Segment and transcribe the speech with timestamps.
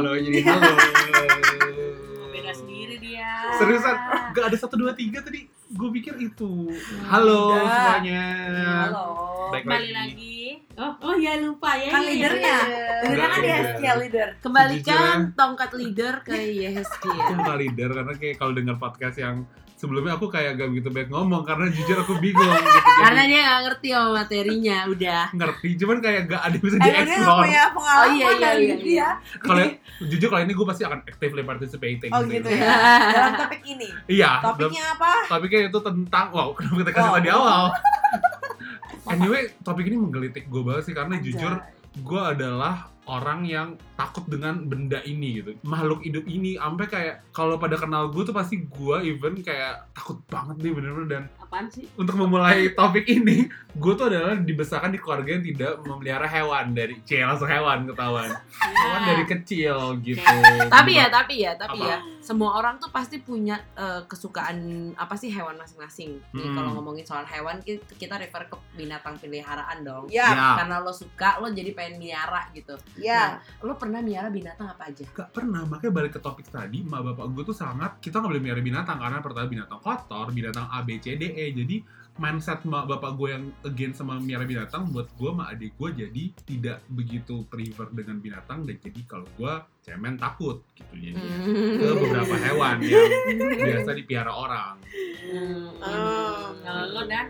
[0.00, 0.72] halo jadi halo.
[2.32, 3.28] Beda sendiri dia.
[3.60, 3.96] Seriusan,
[4.32, 5.44] gak ada satu dua tiga tadi.
[5.70, 6.72] Gue pikir itu.
[7.04, 7.68] Halo Udah.
[7.68, 8.24] semuanya.
[8.88, 9.04] Halo.
[9.52, 10.38] Baik Kembali lagi.
[10.80, 11.92] Oh, oh ya lupa ya.
[11.92, 12.56] Kan ya, leadernya.
[12.64, 12.84] ya.
[13.04, 13.92] Leadernya kan Iya.
[14.00, 14.28] Leader.
[14.40, 16.32] Kembalikan tongkat leader ke.
[16.80, 19.44] Aku bukan leader karena kayak kalau dengar podcast yang
[19.80, 22.80] sebelumnya aku kayak gak begitu baik ngomong karena jujur aku bingung gitu.
[23.00, 25.22] Karena dia gak ngerti sama materinya, udah.
[25.32, 27.40] ngerti cuman kayak gak ada yang bisa dia dieksplor.
[27.40, 29.08] punya pengalaman Oh, iya, iya, dari iya, dia.
[29.40, 29.64] Kalau
[30.04, 32.10] jujur kalau ini gue pasti akan actively participating.
[32.12, 32.68] Oh gitu ya.
[33.16, 33.88] Dalam topik ini.
[34.06, 34.30] Iya.
[34.44, 35.12] Topiknya apa?
[35.26, 37.16] Topiknya itu tentang wow kenapa kita kasih Oh.
[37.16, 37.62] tadi awal.
[39.10, 41.32] anyway topik ini menggelitik gue banget sih karena Anjay.
[41.32, 41.52] jujur
[41.96, 45.58] gue adalah orang yang takut dengan benda ini gitu.
[45.66, 50.22] Makhluk hidup ini sampai kayak kalau pada kenal gue tuh pasti gue even kayak takut
[50.30, 51.82] banget nih bener-bener dan Apaan sih?
[51.98, 57.02] untuk memulai topik ini gue tuh adalah dibesarkan di keluarga yang tidak memelihara hewan dari
[57.02, 60.22] c langsung hewan ketahuan hewan dari kecil gitu
[60.70, 61.90] Tapi ya, tapi ya, tapi Apa?
[61.90, 64.58] ya, semua orang tuh pasti punya eh, kesukaan
[64.94, 66.22] apa sih hewan masing-masing.
[66.30, 66.54] Jadi Hmm.
[66.54, 70.06] kalau ngomongin soal hewan, ki- kita refer ke binatang peliharaan dong.
[70.06, 70.30] Ya.
[70.30, 72.78] ya Karena lo suka, lo jadi pengen miara gitu.
[72.96, 73.38] Ya.
[73.40, 75.02] Nah, lo pernah miara binatang apa aja?
[75.08, 78.44] Gak pernah, makanya balik ke topik tadi, emak bapak gue tuh sangat, kita nggak boleh
[78.44, 81.76] miara binatang, karena pertama binatang kotor, binatang A, B, C, D, E, jadi
[82.20, 86.24] mindset emak bapak gue yang against sama miara binatang, buat gue sama adik gue jadi
[86.44, 91.76] tidak begitu prefer dengan binatang, dan jadi kalau gue cemen takut, gitu, jadi Hmm.
[91.76, 93.08] ke beberapa hewan yang
[93.58, 94.76] biasa dipiara orang.
[95.22, 95.72] Hmm.
[95.78, 96.52] Oh.
[96.60, 97.26] Kalau lo dan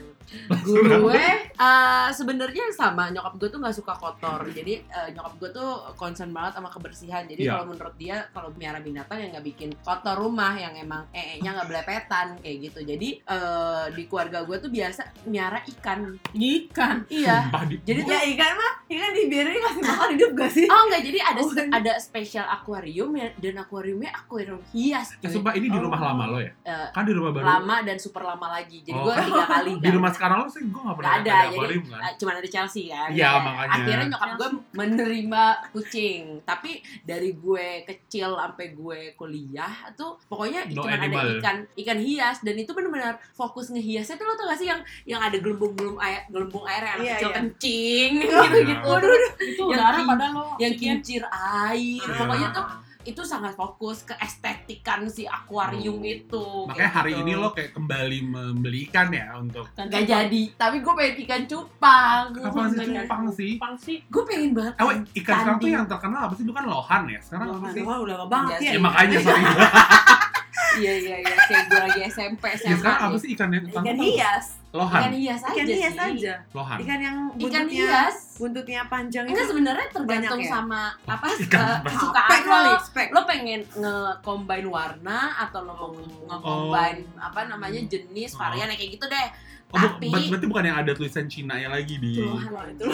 [0.49, 5.71] gue eh, sebenarnya sama nyokap gue tuh nggak suka kotor jadi eh, nyokap gue tuh
[5.95, 7.51] concern banget sama kebersihan jadi Iya.
[7.53, 11.51] kalau menurut dia kalau miara binatang yang nggak bikin kotor rumah yang emang ee nya
[11.51, 16.97] nggak belepetan kayak gitu jadi eh, di keluarga gue tuh biasa miara ikan Ikan.
[17.11, 20.67] iya Sumpah, jadi Ya ikan mah, ikan dibiarin kasih makan hidup gak sih?
[20.67, 25.15] Oh enggak, jadi ada Oh, ada spesial akuarium ya, dan akuariumnya akuarium hias.
[25.15, 25.33] ya, cuy.
[25.33, 26.07] sumpah ini di rumah Oh.
[26.07, 26.51] lama lo ya?
[26.63, 27.45] Eh, Kan di rumah baru?
[27.47, 28.81] lama dan super lama lagi.
[28.81, 29.05] Jadi Oh.
[29.05, 29.95] gue tiga kali Di kan.
[29.95, 32.01] rumah sekarang lo sih gue gak pernah Nggak ada, jadi- akuarium kan?
[32.01, 33.09] Eh, cuman ada Chelsea kan.
[33.09, 33.73] Iya, Ya, makanya.
[33.73, 36.23] Akhirnya nyokap gue menerima kucing.
[36.43, 36.71] Tapi
[37.03, 41.07] dari gue kecil sampai gue kuliah tuh pokoknya No cuma ada
[41.37, 45.21] ikan ikan hias dan itu benar-benar fokus ngehiasnya tuh lo tau gak sih yang yang
[45.21, 47.37] ada gelembung-gelembung air gelembung air yang Iya, kecil iya.
[47.37, 48.41] kencing Iya.
[48.45, 48.91] gitu-gitu.
[49.01, 52.01] Terus Itu Yang udara padahal lo yang kincir air.
[52.01, 52.17] Iya.
[52.31, 52.67] Pokoknya tuh
[53.03, 56.05] itu sangat fokus ke estetikan si akuarium Oh.
[56.07, 56.45] itu.
[56.69, 57.23] Makanya hari gitu.
[57.23, 62.25] ini lo kayak kembali membeli ikan ya untuk Gak jadi, tapi gue pengen ikan cupang.
[62.37, 63.53] apa sih cupang sih?
[63.57, 64.05] Pang sih.
[64.07, 64.75] Gue pengen banget.
[64.75, 66.45] Eh, wait, ikan sekarang tuh yang terkenal apa sih?
[66.45, 67.21] Bukan lohan ya?
[67.21, 67.73] Sekarang apa Lohan.
[67.73, 67.83] sih?
[67.83, 68.73] Wah udah lama banget Iya ya.
[68.73, 69.45] Ya makanya sorry.
[70.71, 72.79] Iya iya iya, kayak gue lagi SMP ya SMA.
[72.79, 74.47] sekarang apa sih ikan yang Ikan hias.
[74.71, 75.01] Lohan.
[75.03, 76.11] Ikan hias aja Ikan hias sih.
[76.15, 76.35] aja.
[76.51, 76.79] Lohan.
[76.79, 78.17] Ikan yang Ikan buntutnya hias.
[78.37, 79.51] buntutnya panjang Enggak itu.
[79.51, 80.51] sebenarnya tergantung ya?
[80.53, 81.89] sama apa Ikan eh, apa?
[81.89, 82.61] kesukaan Spek lo.
[82.81, 83.09] spek.
[83.11, 88.39] Lo pengen nge-combine warna atau lo mau nge-combine apa namanya jenis Oh.
[88.41, 89.29] varian kayak gitu deh.
[89.71, 92.19] Oh, Tapi- ber- berarti bukan yang ada tulisan Cina nya lagi di.
[92.21, 92.87] Wah, itu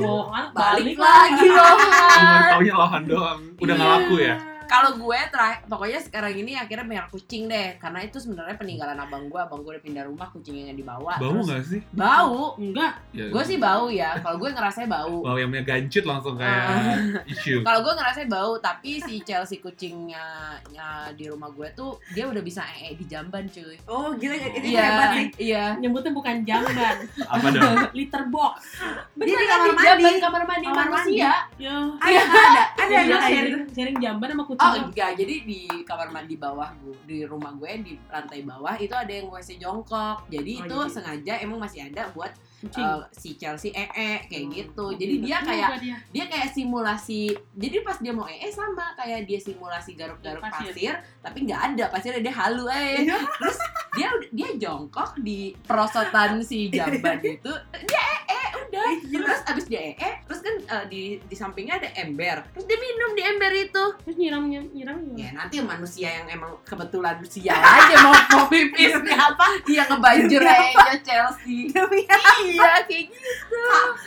[0.00, 1.76] Oh, kan balik lagi loh.
[1.76, 3.38] Cuma taunya lohan doang.
[3.56, 4.36] Udah nggak laku ya?
[4.66, 9.26] Kalau gue terakhir, pokoknya sekarang ini akhirnya merah kucing deh, karena itu sebenarnya peninggalan abang
[9.26, 9.38] gue.
[9.38, 11.16] Abang gue udah pindah rumah, kucingnya yang dibawa.
[11.16, 11.80] Bau nggak sih?
[11.90, 12.54] Bau.
[12.56, 12.98] Enggak.
[13.10, 14.18] Ya, Gue sih bau ya.
[14.18, 15.16] Kalau gue ngerasanya bau.
[15.26, 16.98] Bau yang punya gancut langsung kayak Ah.
[17.24, 17.60] issue.
[17.60, 20.22] Kalau gue ngerasanya bau, tapi si Chelsea kucingnya
[20.68, 23.76] ya, di rumah gue tuh dia udah bisa ee di jamban cuy.
[23.86, 25.26] Oh gila ini Iya, hebat sih.
[25.44, 25.64] iya.
[25.76, 27.76] Nyebutnya bukan jamban, Apa dong?
[27.98, 28.80] liter box.
[29.16, 30.20] Dia di kamar jamban mandi.
[30.20, 31.32] kamar mandi Kamar manusia.
[31.56, 31.76] Ya.
[31.96, 36.34] Ada ada ada Ada ada sharing, sharing jamban sama Oh enggak, jadi di kamar mandi
[36.34, 40.24] bawah gue, di rumah gue di lantai bawah itu ada yang WC jongkok.
[40.26, 42.32] Jadi Oh, itu jadi- sengaja emang masih ada buat.
[42.64, 44.84] Uh, si Chelsea ee kayak gitu.
[44.88, 45.96] Oh, Jadi dia bener kayak dia.
[46.12, 47.34] dia kayak simulasi.
[47.56, 50.72] Jadi pas dia mau ee sama kayak dia simulasi garuk-garuk Pasir.
[50.72, 52.96] pasir, tapi nggak ada pasirnya dia halu aja.
[53.02, 53.18] Iya.
[53.20, 53.58] Terus
[53.96, 57.52] dia dia jongkok di perosotan si jamban itu.
[57.84, 58.86] Dia ee udah.
[59.04, 62.40] Terus abis dia ee, terus kan uh, di di sampingnya ada ember.
[62.56, 63.84] Terus dia minum di ember itu.
[64.04, 69.46] Terus nyiram nyiram Ya nanti manusia yang emang kebetulan sial aja mau mau pipis apa?
[69.64, 71.68] Dia ngebanjur aja Chelsea.
[71.72, 72.04] Demi
[72.46, 73.28] iya kayak gitu.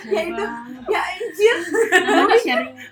[0.09, 0.45] ya itu
[0.89, 1.57] ya anjir.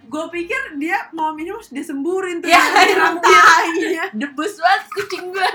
[0.07, 2.47] Gue pikir dia mau minum terus dia semburin tuh.
[2.47, 3.41] Ya, Siram iya.
[3.43, 4.05] tainya.
[4.15, 5.49] Debus banget kucing gue.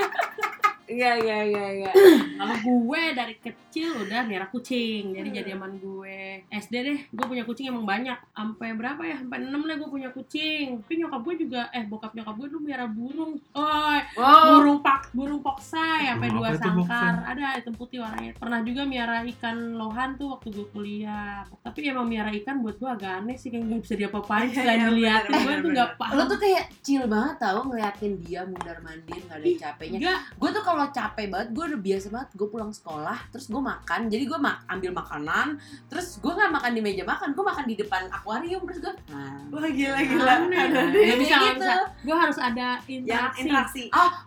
[0.92, 1.94] Enggak, enggak, enggak, enggak.
[2.34, 6.20] Kalau gue dari kecil udah merah kucing, jadi jadi aman gue.
[6.48, 8.18] SD deh, gue punya kucing emang banyak.
[8.30, 9.16] Sampai berapa ya?
[9.16, 10.78] Sampai 6 lah gue punya kucing.
[10.78, 13.40] Tapi nyokap gue juga, eh bokap nyokap gue dulu merah burung.
[13.52, 17.14] Oh, Oh, burung pak, burung poksai sampai Burung dua apa itu sangkar.
[17.24, 18.32] Ada hitam putih warnanya.
[18.34, 21.40] Pernah juga miara ikan lohan tuh waktu gue kuliah.
[21.62, 24.76] Tapi emang miara ikan buat gue agak aneh sih, kayak nggak bisa diapa-apain Iya, selain
[24.76, 25.30] iya, diliatin.
[25.32, 26.12] bener, Gue tuh nggak paham.
[26.12, 29.98] lo tuh kayak chill banget tau ngeliatin dia mundar mandir nggak ada capeknya.
[29.98, 32.28] Enggak, Gue tuh kalau capek banget, gue udah biasa banget.
[32.32, 34.00] Gue pulang sekolah, terus gue makan.
[34.06, 35.46] Jadi gue mak ambil makanan,
[35.86, 38.94] terus gue nggak makan di meja makan, gue makan di depan akuarium terus gue.
[39.08, 40.32] Nah, Wah, gila, gila.
[40.32, 41.02] Ada Nggak deh.
[41.02, 41.60] Kayak bisa, nggak gitu.
[41.60, 41.74] bisa.
[42.02, 43.38] gue harus ada interaksi.
[43.40, 43.84] interaksi.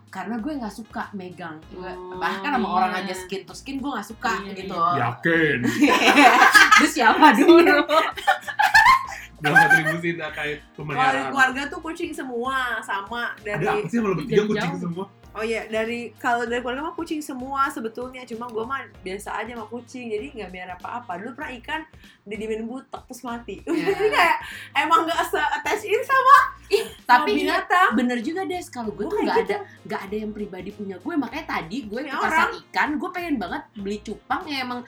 [0.08, 1.56] karena gue nggak suka megang.
[1.68, 2.72] Gua- Oh, bahkan sama iya.
[2.72, 4.72] orang aja skin to skin gue nggak suka Iya, gitu.
[4.72, 5.58] Yakin.
[6.76, 7.84] terus siapa dulu?
[9.36, 11.28] Dalam atribusi terkait Kalau pemeliharaan.
[11.28, 15.04] keluarga tuh kucing semua sama Ada dari apa sih kalau bertiga kucing semua?
[15.36, 19.52] Oh iya, dari kalau dari keluarga mah kucing semua sebetulnya, cuma gue mah biasa aja
[19.52, 21.20] sama kucing, jadi nggak biar apa-apa.
[21.20, 21.80] Dulu pernah ikan
[22.26, 23.62] didiemin butek terus mati.
[23.62, 23.70] Ya.
[23.94, 24.38] jadi kayak
[24.74, 26.36] emang nggak se attach ini sama,
[26.66, 27.90] Tapi sama iya, binatang.
[27.94, 29.46] bener juga deh kalau gue Gua tuh nggak gitu.
[29.54, 29.56] ada
[29.86, 33.62] nggak ada yang pribadi punya gue makanya tadi gue ke pasar ikan gue pengen banget
[33.78, 34.80] beli cupang yang emang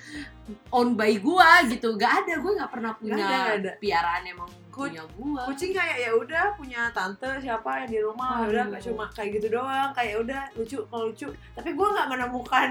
[0.75, 3.73] own by gue gitu nggak ada gue nggak pernah punya ada, nggak ada.
[3.79, 8.55] piaraan emang punya gue Kucing kayak ya udah punya tante siapa yang di rumah, Aduh.
[8.55, 11.29] udah kayak cuma kayak gitu doang, kayak udah lucu kalau lucu.
[11.59, 12.71] Tapi gue nggak menemukan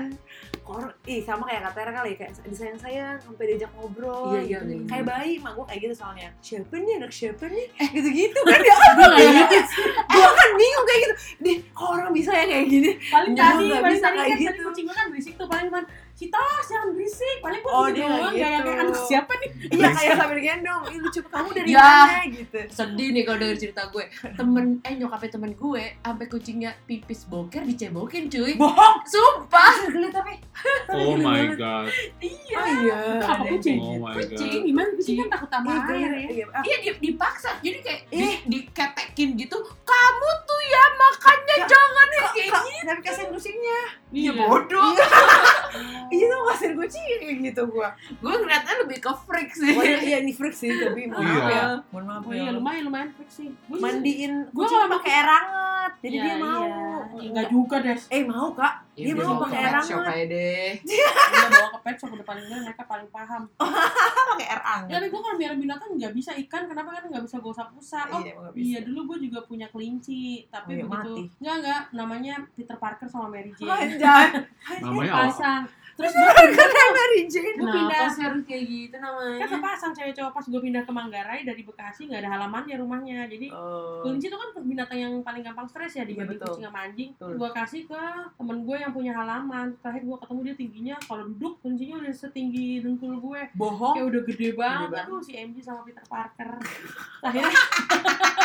[0.64, 4.40] kor, ih sama kayak kata Tera kali kayak disayang sayang sampai diajak ngobrol.
[4.40, 4.74] Iya, iya, gitu.
[4.74, 4.88] iya.
[4.90, 6.30] Kayak bayi, mak gue kayak gitu soalnya.
[6.42, 7.68] Siapa nih anak siapa nih?
[7.78, 8.76] Eh gitu gitu kan ya.
[8.98, 11.14] gue nggak gitu gue kan bingung kayak gitu.
[11.44, 12.92] Deh, kok orang bisa ya kayak gini?
[13.14, 14.62] paling tadi paling tadi kayak kan gitu.
[14.66, 15.84] kucing gue kan berisik tuh paling cuman
[16.28, 18.66] Citos jangan berisik paling gue Oh, gitu dia doang kayak gitu.
[18.66, 20.82] kayak anak siapa nih Iya kayak sambil gendong.
[20.86, 21.88] Ih lucu kamu dari Ya.
[22.04, 22.60] mana gitu.
[22.68, 24.04] sedih nih kalau denger cerita gue
[24.34, 28.96] temen eh nyokapnya temen gue sampai kucingnya pipis boker dicebokin cuy Bohong.
[29.04, 30.34] sumpah Geli tapi.
[30.90, 31.88] Oh my god.
[32.20, 32.98] iya Oh iya.
[33.20, 34.52] apa ada kucing Oh my Kucing.
[34.52, 34.64] god.
[34.66, 37.78] gimana kucing kan takut sama Ih, air gue- ya iya, ah, iya di- dipaksa jadi
[37.80, 38.36] kayak di, Eh.
[38.44, 43.82] diketekin gitu kamu tuh ya makannya Kak, jangan kayak kak, tapi kasihan kucingnya.
[44.08, 44.96] Iya bodoh.
[46.08, 47.92] Iya tuh kasihan kucing kayak gitu gua.
[47.92, 49.72] gue ngeliatnya lebih ke freak sih.
[49.72, 51.52] Oh iya, iya ini freak sih tapi mohon maaf Iya.
[51.52, 51.66] ya.
[51.90, 52.40] Mohon maaf oh ya.
[52.40, 55.92] iya lumayan lumayan freak sih Gua Mandiin Gua kucing kalau pakai air hangat.
[56.00, 56.64] Jadi Iya, dia mau.
[56.64, 57.28] iya.
[57.28, 58.74] enggak juga deh Eh mau kak?
[58.98, 60.10] Ya Dia udah, mau bawa pakai ke air pet shop hangat.
[60.12, 60.70] aja deh.
[60.90, 61.06] dia
[61.48, 63.44] bawa ke pet shop udah paling bener mereka paling paham
[64.34, 64.88] Pakai air hangat.
[64.88, 68.08] ya tapi gue kalau biar binatang nggak bisa ikan kenapa kan nggak bisa gue usap-usap
[68.10, 68.34] oh Iya.
[68.52, 71.24] Iya dulu gue juga punya kelinci tapi Oh, iya, begitu mati.
[71.38, 74.28] nggak nggak namanya Peter Parker sama Mary Jane Anjay.
[74.82, 75.22] Namanya apa?
[75.28, 75.64] pasang
[75.98, 77.58] terus gue pindah Mary Jane.
[77.58, 79.38] gue pindah sih harus kayak gitu namanya?
[79.40, 83.26] kan sepasang cewek cowok pas gue pindah ke Manggarai dari Bekasi nggak ada halamannya rumahnya
[83.26, 84.00] jadi Oh.
[84.02, 87.50] kelinci itu kan binatang yang paling gampang stres ya Iya, dibanding kucing sama anjing gue
[87.52, 88.02] kasih ke
[88.32, 92.80] temen gue yang punya halaman terakhir gue ketemu dia tingginya kalau duduk kuncinya udah setinggi
[92.80, 93.94] dengkul gue Bohong.
[93.96, 95.04] kayak udah gede banget banget.
[95.04, 96.52] aduh si MJ sama Peter Parker
[97.26, 97.58] akhirnya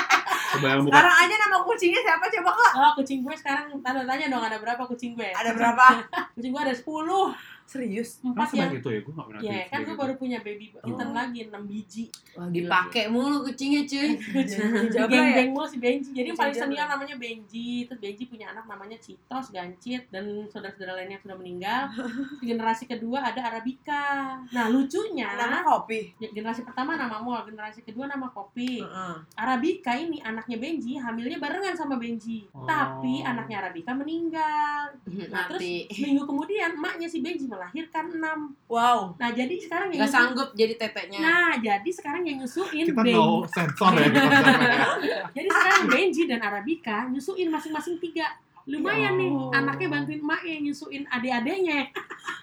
[0.53, 0.93] Kebayang bukan?
[0.93, 2.73] Sekarang aja nama kucingnya siapa coba kak?
[2.77, 5.87] oh kucing gue sekarang tanda tanya dong ada berapa kucing gue Ada berapa?
[6.37, 6.85] kucing gue ada 10
[7.73, 8.21] Serius?
[8.21, 9.01] Empat yang sebanyak itu ya?
[9.01, 10.03] Gue gak pernah ya lihat kan kayak gue gitu.
[10.03, 11.15] baru punya baby kitten Oh.
[11.15, 14.11] lagi 6 biji Wah, dipakai mulu kucingnya cuy.
[14.93, 15.05] Ya?
[15.07, 16.65] geng-geng mulu si Benji jadi yang paling Jabra.
[16.69, 21.37] senior namanya Benji terus Benji punya anak namanya Citos Gancit dan saudara-saudara lainnya yang sudah
[21.37, 21.83] meninggal
[22.41, 26.13] Di generasi kedua ada Arabica nah lucunya Nama kopi.
[26.19, 29.17] ya, generasi pertama nama Mol generasi kedua nama Kopi Heeh.
[29.35, 32.65] Arabica ini anaknya Benji hamilnya barengan sama Benji Oh.
[32.65, 34.93] tapi anaknya Arabica meninggal
[35.33, 39.15] nah terus minggu kemudian emaknya si Benji melahirkan enam Wow.
[39.15, 41.19] nah jadi sekarang yang Gak nyusu- sanggup jadi teteknya.
[41.21, 44.07] nah jadi sekarang yang nyusuin Kita Benji no sensor ya.
[44.09, 44.41] kita
[45.37, 48.27] jadi sekarang Benji dan Arabica nyusuin masing-masing tiga
[48.65, 49.51] lumayan nih Oh.
[49.51, 51.83] anaknya bantuin emaknya nyusuin adik-adiknya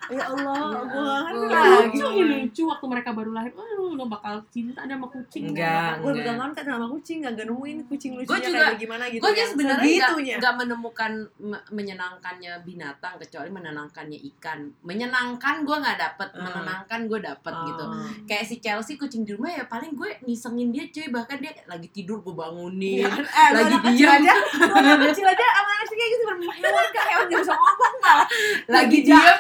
[0.09, 1.53] Ya Allah, gue gak ngerti Oh.
[1.53, 1.97] lagi.
[2.01, 6.01] lucu lucu waktu mereka baru lahir oh lo bakal cinta ada sama kucing Enggak.
[6.01, 9.21] Gue udah nonton nama kucing, gak nemuin kucing lucunya Gua juga- kayak gimana gitu.
[9.21, 16.29] gue yang sebenarnya nggak menemukan me- menyenangkannya binatang kecuali menenangkannya ikan menyenangkan gue nggak dapet
[16.31, 16.41] Hmm.
[16.43, 17.85] menenangkan gue dapet gitu
[18.25, 21.85] kayak si Chelsea kucing di rumah ya paling gue nisengin dia cuy bahkan dia lagi
[21.87, 23.21] tidur gue bangunin kan?
[23.21, 24.09] Eh, lagi diam.
[24.17, 24.33] aja,
[25.05, 28.27] kecil aja sama anak kayak gitu hewan kan hewan gak bisa ngomong malah.
[28.75, 29.39] Lagi diam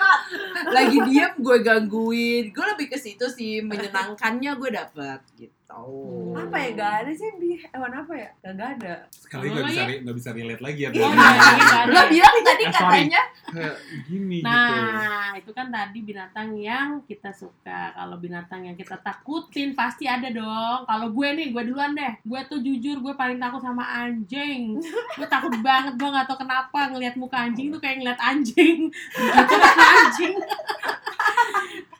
[0.69, 2.43] lagi diam gue gangguin.
[2.53, 5.97] Gue lebih ke situ sih menyenangkannya gue dapet gitu tahu.
[6.31, 6.69] Apa ya?
[6.73, 8.29] Gak ada sih bi- hewan apa ya?
[8.39, 8.93] Gak, gak ada.
[9.09, 10.89] Sekali nggak bisa ya- nggak bisa relate lagi ya.
[10.89, 11.87] Iya, ada.
[11.87, 14.45] Lo bilang tadi Eh, katanya Kayak gini gitu.
[14.45, 17.91] Nah, itu kan tadi binatang yang kita suka.
[17.91, 20.85] Kalau binatang yang kita takutin pasti ada dong.
[20.85, 22.13] Kalau gue nih, gue duluan deh.
[22.21, 24.77] Gue tuh jujur gue paling takut sama anjing.
[25.15, 25.95] Gue takut banget.
[25.95, 28.93] Gue nggak tahu kenapa ngelihat muka anjing tuh kayak ngeliat anjing.
[29.39, 30.35] Gitu anjing.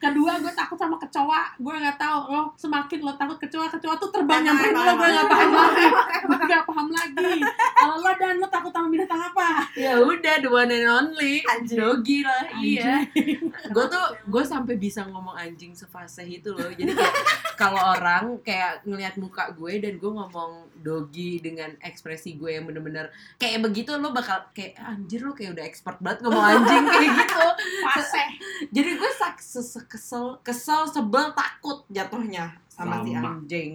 [0.00, 1.42] Kedua, gue takut sama kecoa.
[1.56, 4.92] Gue nggak tahu lo semakin lo takut kecoa, kecoa tuh terbang nyamperin lo.
[4.96, 5.86] Gue nggak paham lagi.
[6.24, 7.32] Gue nggak paham lagi.
[7.76, 9.48] Kalau lo dan lo takut sama binatang apa?
[9.76, 11.78] ya udah the one and only Anjing.
[11.78, 13.02] dogi lah iya
[13.66, 17.14] gue tuh gue sampai bisa ngomong anjing sefasih itu loh jadi kayak
[17.54, 23.08] kalau orang kayak ngelihat muka gue dan gue ngomong dogi dengan ekspresi gue yang bener-bener
[23.36, 27.46] kayak begitu lo bakal kayak anjir lo kayak udah expert banget ngomong anjing kayak gitu
[27.84, 28.24] Fase.
[28.70, 33.70] jadi gue sak sese- kesel kesel sebel takut jatuhnya sama, si anjing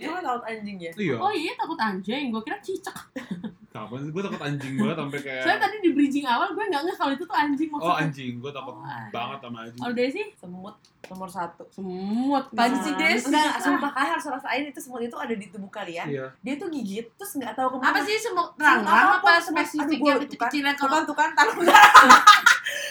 [0.00, 0.90] Cuma takut anjing ya?
[0.92, 1.16] Iya.
[1.16, 2.96] Oh iya takut anjing, gue kira cicak.
[3.70, 5.42] Kapan sih gue takut anjing banget sampai kayak.
[5.46, 8.02] Soalnya tadi di bridging awal gue nggak ngeh kalau itu tuh anjing Oh maksudnya.
[8.02, 9.12] anjing, gue takut Oh, anjing.
[9.12, 9.78] banget sama anjing.
[9.78, 10.76] Kalau Desi Semut
[11.06, 11.62] nomor satu.
[11.68, 12.44] semut.
[12.48, 12.98] Apaan sih, Nah.
[13.00, 13.22] Des?
[13.24, 16.06] Enggak, sumpah kalian harus rasain itu semut itu ada di tubuh kalian.
[16.08, 16.26] Iya.
[16.40, 17.88] Dia tuh gigit terus nggak tahu ke mana.
[17.88, 21.54] apa sih semut rang-rang apa Semut- spesifik yang kecil-kecilan Tuh kalau kan, tuh kan, taruh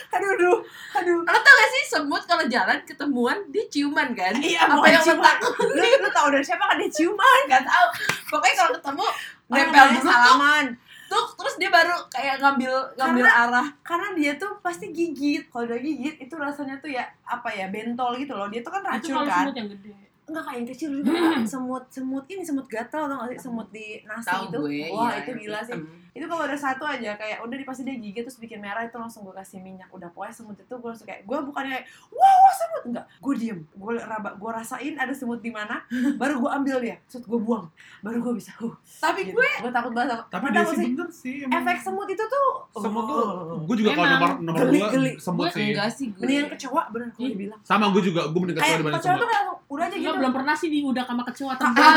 [0.10, 0.58] Aduh, aduh,
[0.96, 1.20] aduh.
[1.22, 5.06] lo tau gak sih semut kalau jalan ketemuan dia ciuman kan Iya, apa yang lo
[5.06, 5.36] ciuman.
[5.70, 7.40] Lu, lu tau dari siapa kan dia ciuman?
[7.46, 7.86] nggak tahu
[8.28, 9.06] pokoknya kalau ketemu
[9.48, 10.66] nempel dulu salaman.
[11.06, 15.46] tuh terus dia baru kayak ngambil ngambil arah Karena dia tuh pasti gigit.
[15.48, 18.46] Kalau udah gigit itu rasanya tuh ya apa ya bentol gitu loh.
[18.46, 19.44] Dia tuh kan Itu racun kalau kan.
[19.44, 19.94] semut yang gede.
[20.26, 21.12] Enggak kayak yang kecil juga
[21.54, 24.58] semut semut ini semut gatal tau gak sih semut di nasi tahu itu.
[24.62, 25.78] gue Wah, iya, itu gila sih.
[26.20, 29.24] Itu kalau ada satu aja kayak udah pasti dia gigit terus bikin merah itu langsung
[29.24, 32.52] gue kasih minyak udah pokoknya semut itu gue langsung kayak gue bukannya kayak wow wow,
[32.52, 35.80] semut enggak gue diem gue raba gue rasain ada semut di mana
[36.22, 37.72] baru gue ambil dia terus gue buang
[38.02, 39.40] baru gue bisa uh, tapi gitu.
[39.40, 41.36] gue gue takut banget sama Tapi dia sih, sih bener sih.
[41.42, 41.56] emang.
[41.62, 43.60] efek semut itu tuh semut tuh, oh.
[43.64, 45.12] gue juga kalau nomor nomor Geli, dua geli.
[45.16, 45.66] semut gue sih.
[45.72, 47.32] enggak sih gue mendingan kecoa bener kalau Ih.
[47.32, 49.32] dibilang Sama gue juga, gue mending kecoa kayak dibanding kecoa tuh semut.
[49.32, 51.94] kayak udah aja gitu belum pernah sih di udah sama kecoa Ah, terbang.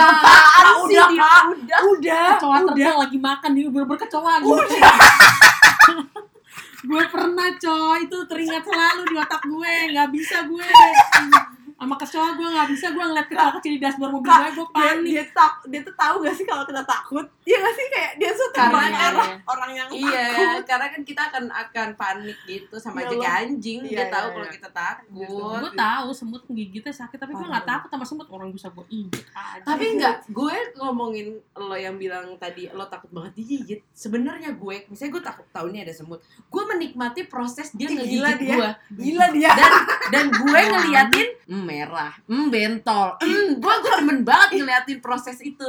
[0.77, 1.05] udah, dia
[1.49, 4.77] udah udah Kecoa udah terbang lagi makan di bener kecoa gitu.
[6.93, 7.99] gue pernah coy.
[8.05, 9.75] Itu teringat selalu di otak gue.
[9.97, 10.69] Nggak bisa gue
[11.83, 14.75] sama kecoa gue nggak bisa gue ngeliat kecoa kecil di dashboard mobil gue gue dia,
[14.75, 18.13] panik dia tak dia tuh tahu gak sih kalau kita takut iya gak sih kayak
[18.23, 23.03] dia tuh arah orang yang Iya, takut karena kan kita akan akan panik gitu sama
[23.03, 23.81] Ya aja kayak anjing.
[23.85, 24.35] Iya, dia iya, tahu iya.
[24.35, 25.09] kalau kita takut.
[25.63, 29.27] gue tahu semut gigitnya sakit tapi gue nggak takut sama semut orang bisa gue injek
[29.35, 33.81] aja Tapi enggak, gue ngomongin lo yang bilang tadi lo takut banget digigit.
[33.93, 36.21] Sebenarnya gue, misalnya gue takut tahu ini ada semut.
[36.49, 38.57] Gue menikmati proses dia ngegigit dia.
[38.57, 38.71] gue.
[38.93, 39.73] gila dia Dan
[40.13, 43.09] dan gue ngeliatin mm, merah, mm, bentol.
[43.19, 45.69] Mm, gue gue demen banget ngeliatin proses itu.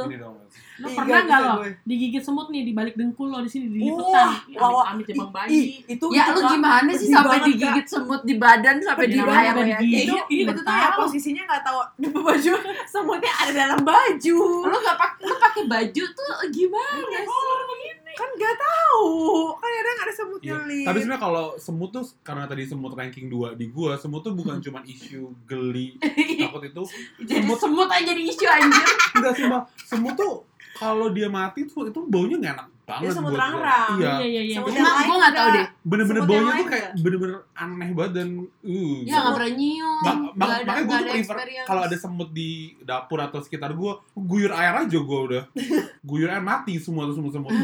[0.74, 1.54] Lo pernah nggak lo
[1.86, 4.90] digigit semut nih di balik dengkul lo di sini di wah, wah.
[4.90, 6.50] amit Ih, bayi itu Ya itu, lu Kak.
[6.50, 9.78] gimana sih sampai digigit semut di badan sampai di udah ya?
[9.78, 11.06] itu, itu tuh ya tahu.
[11.06, 12.52] posisinya nggak tahu di baju
[12.90, 17.93] semutnya ada dalam baju Lu gak pakai lu pakai baju tuh gimana sih?
[18.14, 19.10] Kan nggak tahu
[19.54, 20.54] kan kadang ada semut Iya.
[20.54, 24.32] nyelip Tapi sebenarnya kalau semut tuh karena tadi semut ranking 2 di gua, semut tuh
[24.32, 25.96] bukan cuma isu geli
[26.42, 26.82] takut itu.
[27.20, 28.86] Jadi Semut semut aja jadi isu anjir.
[29.14, 29.62] enggak sih, Mbak.
[29.82, 30.34] Semut tuh
[30.74, 33.96] kalau dia mati tuh itu baunya nggak enak banget semut rangrang.
[33.96, 34.12] Iya.
[34.20, 34.58] iya iya iya.
[34.60, 35.56] Nggak tahu juga.
[35.56, 35.66] deh.
[35.82, 38.28] Bener-bener baunya tuh kayak bener-bener aneh banget dan
[38.60, 38.96] uh.
[39.02, 39.98] Ya nggak pernah nyium.
[40.34, 42.50] Makanya gue tuh prefer kalau ada semut di
[42.80, 45.42] dapur atau sekitar gue guyur air aja gue udah.
[46.08, 47.48] Guyur air mati semua tuh semut-semut.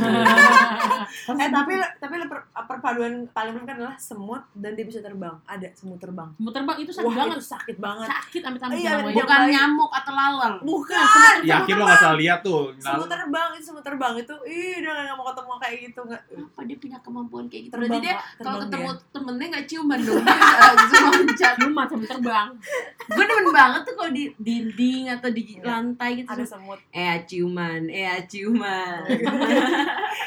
[1.30, 5.34] Eh tapi tapi per- perpaduan paling penting adalah semut dan dia bisa terbang.
[5.44, 6.30] Ada semut terbang.
[6.32, 7.34] Semut terbang itu sakit wah banget.
[7.34, 8.08] itu sakit banget.
[8.08, 10.54] Sakit amit amit Iya, Bukan nyamuk atau lalat.
[10.62, 11.36] bukan.
[11.42, 12.70] Yakin lo gak salah lihat tuh.
[12.78, 14.34] Semut terbang itu semut terbang itu.
[14.46, 17.72] Ih udah nggak mau ketemu kayak gitu nggak Apa dia punya kemampuan kayak gitu?
[17.72, 19.10] Terbang, Berarti dia kalau ketemu dia.
[19.10, 20.22] temennya nggak ciuman dong.
[20.22, 21.54] Dia langsung loncat.
[21.60, 22.48] cuma semut terbang
[23.06, 25.62] Gue demen banget tuh kalau di dinding atau di Iya.
[25.64, 26.28] lantai gitu.
[26.28, 29.02] ada semut Eh ciuman, eh ciuman.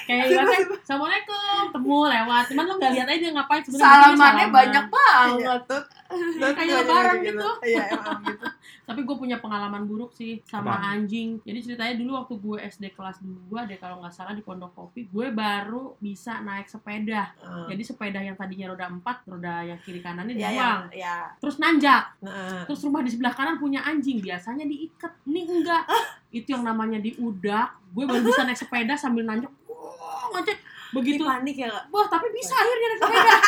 [0.03, 1.37] kayak ibaratnya assalamualaikum
[1.71, 4.51] temu lewat cuman lo nggak lihat aja ngapain sebenarnya Salamannya salaman.
[4.51, 5.39] banyak banget.
[5.39, 5.63] Iya, tut.
[5.69, 7.49] Tut, Kayak tuh, lebaran kayak gitu.
[7.65, 8.45] iya emang gitu.
[8.87, 10.99] Tapi gue punya pengalaman buruk sih sama Apa?
[10.99, 11.39] anjing.
[11.41, 15.07] Jadi ceritanya dulu waktu gue SD kelas 2 deh kalau nggak salah di Pondok Kopi
[15.07, 17.31] gue baru bisa naik sepeda.
[17.43, 17.69] Hmm.
[17.69, 21.55] jadi sepeda yang tadinya roda 4 roda yang kiri kanannya ya ya dibuang ya terus
[21.61, 22.03] nanjak.
[22.21, 25.11] Nah terus rumah di sebelah kanan punya anjing biasanya diikat.
[25.25, 25.83] Ini enggak.
[26.33, 27.79] Itu yang namanya diudak.
[27.93, 29.51] Gue baru bisa naik sepeda sambil nanjak.
[30.33, 31.23] Ngecek begitu.
[31.25, 31.83] Panik ya Kak?
[31.89, 33.35] wah tapi bisa akhirnya naik sepeda.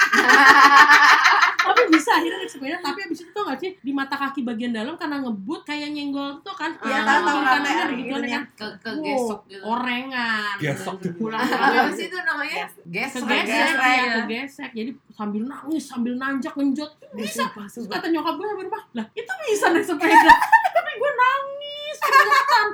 [1.65, 4.69] Tapi bisa akhirnya naik sepeda tapi abis itu tau gak sih di mata kaki bagian
[4.69, 8.37] dalam karena ngebut kayak nyenggol tuh kan tahu tahu tangan rame kan gitu ya.
[8.37, 8.43] kan.
[8.53, 9.65] Ke ke gesok gitu.
[9.65, 10.55] orengan.
[10.61, 11.11] Gesok tuh.
[11.17, 12.69] pulang apa sih itu namanya?
[12.85, 14.13] Gesek Kegesek, ya ya.
[14.21, 16.91] kegesek jadi sambil nangis sambil nanjak ngenjot.
[17.17, 20.33] Bisa kata nyokap gue sampai rumah lah itu bisa naik sepeda.
[20.75, 22.67] Tapi gue nangis keringetan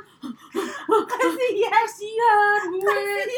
[1.11, 1.71] Kasihan.
[1.71, 2.95] kasihan gue.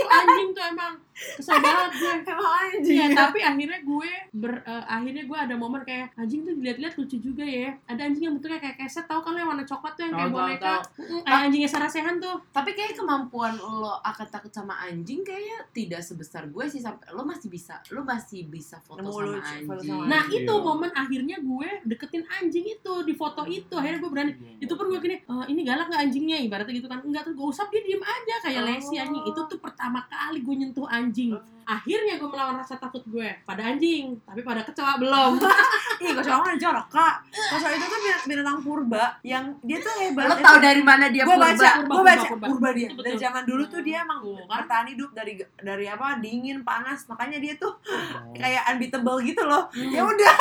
[0.10, 2.96] Anjing tuh emang kesel banget gue Emang anjing.
[2.96, 7.18] Iya, tapi akhirnya gue ber, eh, akhirnya gue ada momen kayak anjing tuh dilihat-lihat lucu
[7.18, 7.78] juga ya.
[7.86, 10.32] Ada anjing yang bentuknya kayak keset, tau kan lo yang warna coklat tuh yang kayak
[10.32, 10.76] boneka.
[10.96, 12.36] Mm, Kayak anjingnya Sarasehan tuh.
[12.50, 17.24] tapi kayak kemampuan lo akan takut sama anjing kayaknya tidak sebesar gue sih sampai lo
[17.24, 20.38] masih bisa lo masih bisa foto Nemu sama lucu, foto anjing sama Nah, Iya.
[20.40, 23.74] itu momen akhirnya gue deketin anjing itu di foto itu.
[23.74, 24.32] Akhirnya gue berani.
[24.58, 26.38] Itu pun gue gini, "Eh, ini galak gak anjingnya?
[26.40, 27.00] Ibaratnya gitu kan.
[27.02, 28.68] Enggak tuh, gue usap dia diem aja kayak Oh.
[28.68, 29.24] lesi anjing.
[29.24, 31.02] Itu tuh pertama kali gue nyentuh anjing.
[31.04, 31.38] 干净。
[31.66, 35.40] Akhirnya gue melawan rasa takut gue pada anjing, tapi pada kecoa belum.
[36.04, 37.16] Ih, kocok kan jorok, Kak.
[37.32, 40.26] Kocok itu tuh bin- binatang purba yang dia tuh hebat.
[40.26, 41.50] lo tau dari mana dia gue purba?
[41.50, 42.90] baca, purba, gue baca purba, dia.
[42.92, 44.46] Dari zaman dulu tuh dia emang kan?
[44.62, 47.06] bertahan hidup dari dari apa dingin, panas.
[47.06, 48.34] Makanya dia tuh Oh.
[48.34, 49.66] kayak unbeatable gitu loh.
[49.70, 49.90] Hmm.
[49.90, 50.34] Ya udah,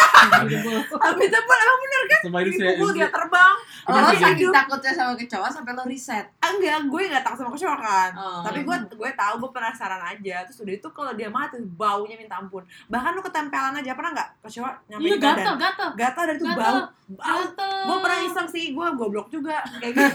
[1.03, 2.21] unbeatable emang bener kan?
[2.45, 3.57] Dipukul dia terbang.
[3.83, 7.77] lo saking takutnya sama kecoa sampai lo riset Ah, enggak, gue gak takut sama kecoa
[7.77, 8.11] kan.
[8.15, 8.43] Oh.
[8.43, 10.37] Tapi gue gue tahu gue penasaran aja.
[10.45, 12.65] Terus udah itu kalau dia mati baunya minta ampun.
[12.89, 15.91] Bahkan lu ketempelan aja pernah nggak kecoa nyampe Iya gatel, gatel.
[15.97, 16.79] Gatal dari itu bau.
[17.13, 17.43] Bau.
[17.89, 20.15] Gue pernah iseng sih, gue goblok juga kayak gitu.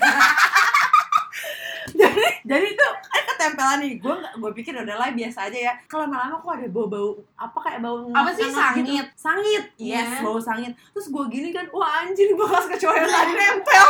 [2.18, 5.74] jadi jadi itu kan ketempelan nih gue nggak gue pikir udah lah biasa aja ya
[5.86, 8.90] kalau lama-lama kok ada bau bau apa kayak bau Apa sih, ngangat gitu.
[8.90, 9.08] sangit?
[9.16, 10.22] sangit yes Iya.
[10.22, 13.88] bau sangit terus gue gini kan wah anjir bekas kecoa yang tadi nempel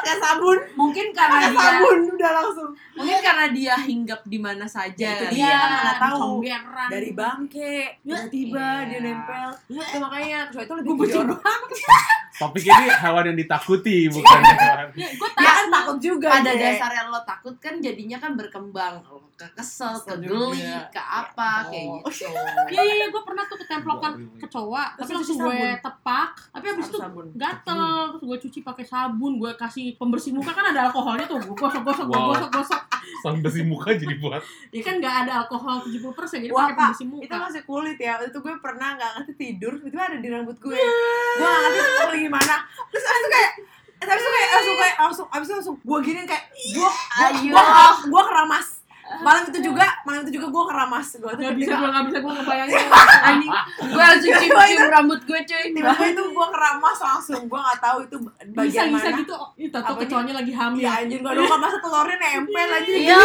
[0.00, 4.66] kayak sabun mungkin karena kayak dia sabun udah langsung mungkin karena dia hinggap di mana
[4.66, 5.60] saja Ya, itu dia, ya.
[5.64, 6.18] mana tahu.
[6.38, 6.88] Comberan.
[6.88, 8.86] dari bangke tiba-tiba Iya.
[8.86, 11.40] dia nempel itu makanya kecoa itu lebih jorok.
[12.32, 14.88] Topik ini hewan yang ditakuti bukan hewan.
[14.94, 16.60] Ya, gue ya kan takut juga pada Dek.
[16.62, 19.00] dasarnya lo takut kan jadinya kan berkembang.
[19.34, 20.92] Ke kesel, ke geli, juga.
[20.92, 21.70] ke apa Oh.
[21.72, 22.28] kayak gitu.
[22.70, 26.28] Iya iya iya gue pernah tuh ketemplokan kecoa tapi langsung gue tepak.
[26.50, 27.80] Tapi abis Harus itu gatel
[28.10, 30.52] terus gue cuci pakai sabun gue kasih pembersih muka.
[30.52, 32.36] Kan ada alkoholnya tuh gue gosok gosok gue Wow.
[32.36, 32.82] gosok gosok.
[33.20, 34.42] Sampai si muka jadi buat.
[34.76, 36.04] ya kan nggak ada alkohol 70%
[36.38, 37.24] jadi pakai pembersih muka.
[37.24, 38.20] itu masih kulit ya.
[38.20, 40.76] Itu gue pernah nggak ngerti tidur itu ada di rambut gue.
[40.76, 41.70] Gue nggak
[42.04, 42.54] ngerti gimana?
[42.88, 43.52] Terus itu kayak
[44.00, 46.90] abis itu kayak langsung kayak langsung abis itu langsung gue gini kayak gue
[47.20, 47.52] Ayo.
[47.52, 47.62] gue
[48.08, 48.80] gue keramas
[49.20, 52.18] malam itu juga malam itu juga gue keramas gue tuh nggak bisa gue nggak bisa
[52.22, 52.78] gue ngebayangin
[53.28, 53.52] Anjing,
[53.90, 55.64] gue langsung cium-cium rambut gue cuy.
[55.74, 59.50] tiba-tiba itu gue keramas langsung gue nggak tahu itu bisa bagian bisa mana gitu oh,
[59.58, 60.00] itu tuh Apanya?
[60.06, 63.18] kecoanya lagi hamil Iya anjir gak dong masa telurnya nempel aja Iya.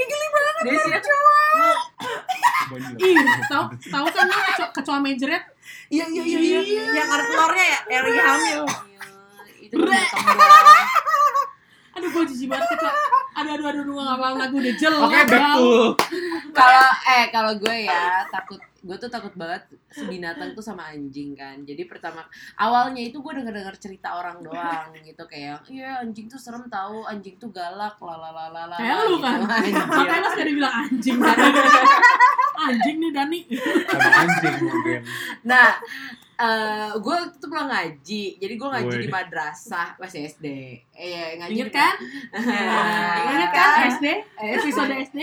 [0.00, 0.90] Ih, geli banget Dia sih
[2.96, 5.44] ih tahu tahu kan lo kecoa, kecoa mejret
[5.86, 8.62] Iya iya iya iya yang ada telurnya ya yang lagi hamil.
[11.96, 12.92] aduh gue jijik banget kecoa
[13.36, 15.68] aduh aduh aduh gue nggak mau lagi udah jelek Oke, back to
[16.52, 19.66] Kalau eh kalau gue ya takut gue tuh takut banget
[20.06, 21.58] binatang tuh sama anjing kan.
[21.60, 22.22] Jadi pertama
[22.54, 27.02] awalnya itu gue denger dengar cerita orang doang gitu kayak iya anjing tuh serem tahu
[27.02, 29.74] anjing tuh galak lalalala kayak lu kan Anjir.
[29.74, 31.48] makanya lo sekali bilang anjing Dani
[32.56, 33.40] anjing nih Dani
[33.84, 35.00] sama anjing mungkin.
[35.44, 35.68] Nah,
[36.36, 38.24] eh gue waktu itu pulang ngaji.
[38.36, 39.02] Jadi gue ngaji Woi.
[39.02, 40.46] di madrasah masih SD.
[40.92, 41.94] Eh, ngaji inget di- kan
[42.32, 42.95] kan kan?
[43.96, 44.06] SD
[44.36, 45.18] episode SD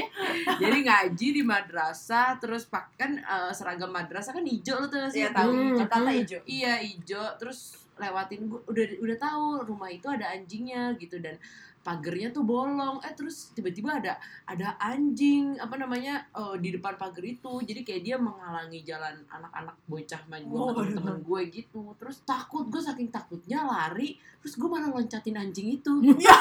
[0.60, 5.12] Jadi ngaji di madrasah terus pakai kan eh, seragam madrasah kan hijau lo tuh nggak
[5.12, 5.22] sih?
[5.26, 5.52] Iya tahu.
[5.52, 5.78] Hmm.
[5.86, 6.42] kata hijau.
[6.48, 7.26] Iya hijau.
[7.38, 7.60] Terus
[7.94, 11.38] lewatin gua udah udah tahu rumah itu ada anjingnya gitu dan
[11.84, 13.04] pagernya tuh bolong.
[13.04, 14.16] Eh terus tiba-tiba ada
[14.48, 17.60] ada anjing apa namanya eh, di depan pagar itu.
[17.62, 21.84] Jadi kayak dia menghalangi jalan anak-anak bocah main gue Oh, sama temen-temen gue gitu.
[22.00, 25.92] Terus takut gue saking takutnya lari terus gue malah loncatin anjing itu.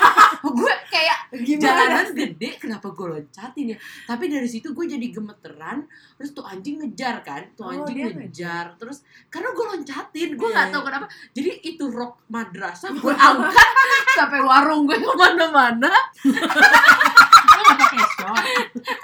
[0.43, 6.31] Gue kayak jalanan gede kenapa gue loncatin ya tapi dari situ gue jadi gemeteran terus
[6.31, 8.65] tuh anjing ngejar kan tuh Oh, anjing dia ngejar.
[8.77, 10.73] terus karena gue loncatin gue Iya, nggak iya.
[10.73, 11.07] tahu kenapa.
[11.31, 13.71] Jadi itu rok madrasah gue angkat
[14.19, 15.89] sampai warung gue ke mana-mana
[17.93, 18.45] pakai short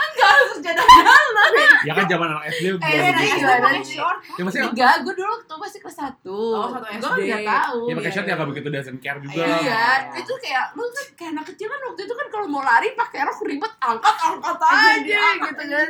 [0.08, 2.98] nggak harus jalan-jalan Ya kan zaman anak SD belum Eh, begitu.
[2.98, 3.56] iya, SD iya.
[3.60, 7.14] pakai short Ya maksudnya enggak gue dulu waktu masih kelas satu Oh, satu gue kan
[7.14, 7.28] SD.
[7.28, 8.34] nggak tahu ya pakai Iya, shot ya iya.
[8.34, 9.40] nggak begitu doesn't care juga.
[9.40, 9.82] Iya,
[10.14, 13.20] itu kayak lu kan kayak anak kecil kan waktu itu kan kalau mau lari pakai
[13.22, 15.88] rok ribet angkat angkat aja gitu kan.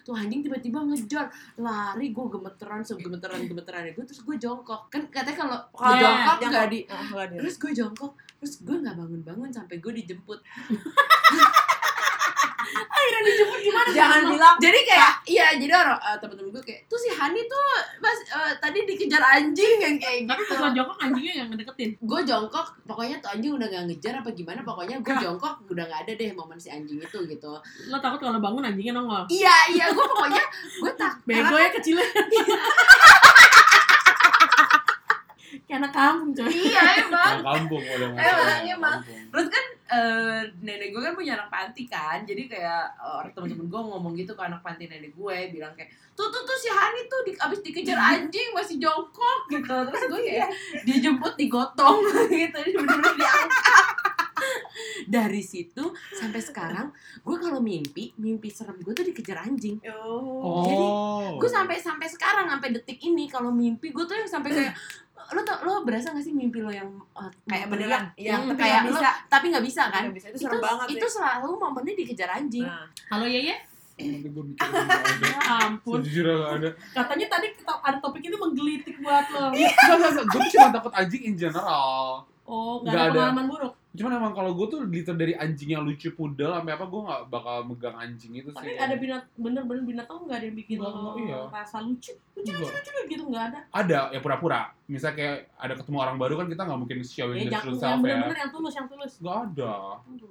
[0.00, 5.36] Tuh anjing tiba-tiba ngejar lari gue gemeteran segemeteran gemeteran itu terus gue jongkok kan katanya
[5.38, 9.50] kalau Kalau kalau jongkok nggak di Oh, terus gue jongkok terus gue nggak bangun bangun
[9.50, 10.38] sampai gue dijemput
[13.98, 17.62] Jangan bilang jadi kayak iya jadi orang eh, temen-temen gue kayak tuh si Hani tuh
[17.98, 20.52] pas eh, tadi dikejar anjing yang kayak tapi gitu.
[20.54, 21.90] Pas lo jongkok anjingnya yang ngedeketin?
[22.00, 26.00] Gue jongkok pokoknya tuh anjing udah gak ngejar apa gimana pokoknya gue jongkok udah gak
[26.06, 27.52] ada deh momen si anjing itu gitu.
[27.90, 29.26] Lo takut kalau bangun anjingnya nongol?
[29.28, 30.44] Iya iya gue pokoknya
[30.78, 32.06] gue tak bego ya kecilnya
[35.64, 39.20] kayak anak kampung coy iya emang kampung udah Eh, kampung.
[39.28, 43.66] Terus kan eh, nenek gue kan punya anak panti kan, jadi kayak eh, orang temen-temen
[43.68, 47.08] gue ngomong gitu ke anak panti nenek gue, bilang kayak tuh tuh tuh si Hani
[47.08, 50.50] tuh di, abis dikejar anjing masih jongkok gitu, terus gue kayak
[50.84, 52.00] dijemput digotong
[52.32, 53.86] gitu, bener-bener diangkat.
[55.08, 55.82] Dari situ
[56.14, 56.92] sampai sekarang
[57.24, 59.80] gue kalau mimpi, mimpi serem gue tuh dikejar anjing.
[59.90, 60.62] Oh.
[60.68, 61.26] Oh.
[61.40, 64.74] Gue sampai sampai sekarang sampai detik ini kalau mimpi gue tuh yang sampai kayak
[65.28, 68.04] lo tau lo berasa gak sih mimpi lo yang eh, kayak beneran.
[68.14, 69.10] Iya, Hmm, tapi kayak nggak lo- bisa.
[69.26, 70.02] tapi nggak bisa kan?
[70.02, 70.26] Nggak bisa.
[70.30, 71.14] Itu serem banget itu sih.
[71.14, 72.64] selalu momennya dikejar anjing.
[72.64, 73.56] Nah, halo Yeye
[73.98, 75.26] Nanti gue mikir nggak ada.
[75.26, 76.70] ya ampun Sejujurnya nggak ada.
[76.94, 80.24] katanya tadi kita ada topik ini menggelitik buat lo enggak, enggak.
[80.24, 82.22] Gue tuh cuma takut anjing in general.
[82.44, 83.18] oh Nggak nggak ada ada.
[83.18, 86.86] pengalaman buruk Cuman emang kalau gue tuh liter dari anjing yang lucu pudel sampai apa
[86.86, 88.78] gue nggak bakal megang anjing itu tapi sih.
[88.78, 91.38] ada binat bener-bener binatang nggak ada yang bikin Nggak, lo iya.
[91.50, 92.78] rasa lucu lucu lucu Enggak.
[92.78, 94.70] lucu gitu nggak ada Ada ya pura-pura.
[94.88, 97.70] Misalnya kayak ada ketemu orang baru kan kita nggak mungkin showing ya the jangan true
[97.70, 98.00] yang self ya.
[98.00, 99.74] bener-bener yang tulus yang tulus Gak ada.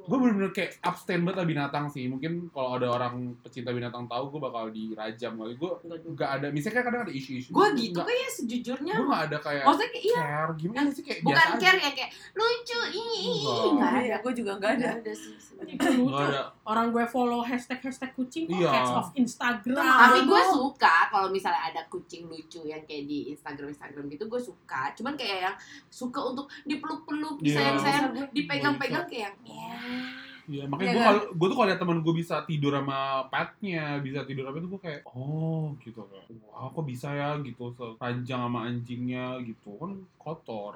[0.03, 2.03] Gue bener-bener kayak abstain banget lah binatang sih.
[2.05, 5.53] Mungkin kalau ada orang pecinta binatang tahu gue bakal dirajam kali.
[5.53, 6.17] Gue Nggak juga.
[6.17, 6.47] gak ada.
[6.49, 7.49] Misalnya kadang ada isu-isu.
[7.49, 8.93] Gue gitu kayak sejujurnya.
[8.93, 11.61] Gue gak ada kayak Maksudnya kayak iya, care gimana sih kayak bukan biasa aja.
[11.61, 13.71] care ya kayak lucu ini ini Enggak.
[13.77, 14.17] nggak Iya, ada.
[14.19, 14.87] gue juga nggak ada.
[14.87, 15.33] Nggak ada sih.
[15.77, 16.41] Nggak ada.
[16.63, 18.69] orang gue follow hashtag hashtag kucing kok Iya.
[18.71, 23.69] cats of Instagram Tapi gue suka kalau misalnya ada kucing lucu yang kayak di Instagram
[23.69, 24.95] Instagram gitu gue suka.
[24.95, 25.55] Cuman kayak yang
[25.91, 30.26] suka untuk dipeluk-peluk, disayang-sayang, Bisa dipegang-pegang kayak yang ya.
[30.47, 31.07] Iya, Iya makanya gue kan?
[31.11, 34.67] kalau gue tuh kalau liat teman gue bisa tidur sama petnya, bisa tidur apa itu
[34.71, 39.91] gue kayak oh gitu kayak wah kok bisa ya gitu sepanjang sama anjingnya gitu kan
[40.17, 40.73] kotor.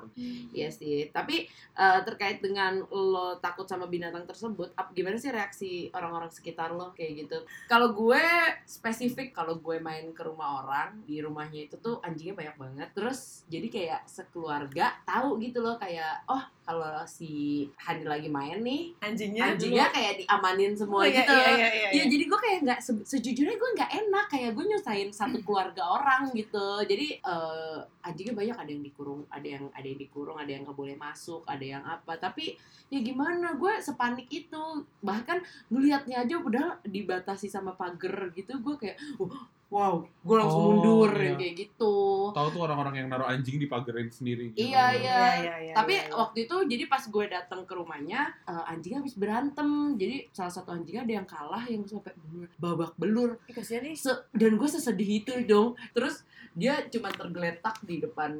[0.52, 5.72] Iya sih, tapi eh, terkait dengan lo takut sama binatang tersebut, ap- gimana sih reaksi
[5.92, 7.38] orang-orang sekitar lo kayak gitu?
[7.68, 8.22] Kalau gue
[8.64, 12.90] spesifik, kalau gue main ke rumah orang, di rumahnya itu tuh anjingnya banyak banget.
[12.96, 17.32] Terus jadi kayak sekeluarga tahu gitu loh kayak oh kalau si
[17.76, 21.36] Hani lagi main nih, Anjingnya anjingnya kayak diamanin semua Oh, iya, gitu.
[21.36, 24.66] iya, iya, iya, Iya, jadi gue kayak nggak se- sejujurnya gue nggak enak kayak gue
[24.66, 26.66] nyusahin satu keluarga orang gitu.
[26.88, 30.80] Jadi eh, anjingnya banyak ada yang dikurung, ada yang ada yang dikurung, ada yang nggak
[30.80, 32.16] boleh masuk, ada yang apa.
[32.16, 32.56] Tapi
[32.88, 34.64] ya gimana gue sepanik itu.
[35.04, 38.56] Bahkan ngelihatnya aja udah dibatasi sama pagar gitu.
[38.64, 41.34] Gue kayak "Wah, wow, gue langsung Oh, mundur iya.
[41.34, 41.96] kayak gitu.
[42.30, 44.52] Tahu tuh orang-orang yang naruh anjing di pagerin sendiri.
[44.52, 44.68] gitu.
[44.68, 45.00] Iya, iya.
[45.00, 46.14] Iya, iya, iya, Tapi iya, iya.
[46.14, 49.70] waktu itu jadi pas gue datang ke rumahnya eh, anjingnya habis berantem.
[49.96, 52.12] Jadi salah satu anjingnya ada yang kalah yang sampai
[52.56, 53.40] babak belur.
[53.46, 53.96] Ih, kasihan nih.
[53.96, 58.36] Se- dan gue sesedih itu dong terus dia cuma tergeletak di depan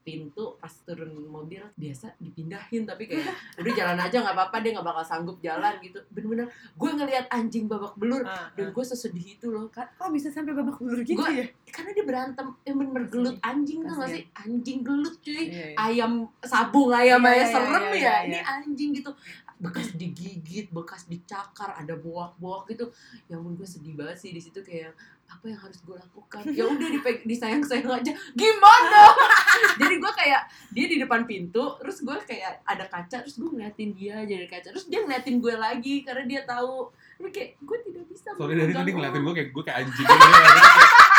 [0.00, 3.28] pintu pas turun mobil biasa dipindahin tapi kayak
[3.60, 7.66] udah jalan aja nggak apa-apa dia nggak bakal sanggup jalan gitu bener-bener gue ngelihat anjing
[7.66, 8.72] babak belur Ah, dan ah.
[8.72, 11.44] gue sesedih itu loh kan Kok bisa sampai babak belur gitu Gua- ya?
[11.66, 14.16] karena dia berantem yang bener gelut anjing tuh nggak Kasian.
[14.16, 15.76] sih anjing gelut cuy Iya, iya.
[15.76, 18.42] ayam sabung ayam Iya, ayam serem iya, ya iya, ini iya.
[18.46, 19.10] anjing gitu
[19.58, 22.90] bekas digigit bekas dicakar ada boak-boak gitu
[23.24, 24.90] ya ampun gue sedih banget sih di situ kayak
[25.32, 26.42] apa yang harus gue lakukan?
[26.52, 28.12] Ya udah dipeg- disayang-sayang aja.
[28.36, 29.02] Gimana?
[29.80, 33.96] Jadi gue kayak dia di depan pintu terus gue kayak ada kaca terus gue ngeliatin
[33.96, 34.68] dia dari kaca.
[34.70, 36.92] Terus dia ngeliatin gue lagi karena dia tahu.
[36.92, 40.06] Tapi kayak gue tidak bisa Sorry dari tadi ngeliatin gue kayak gue kayak anjing.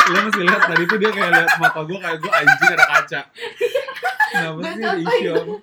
[0.04, 3.20] Lo mesti lihat tadi tuh dia kayak liat mata gue kayak gue anjing ada kaca.
[4.04, 5.54] Kenapa sih ada contohin isu apa?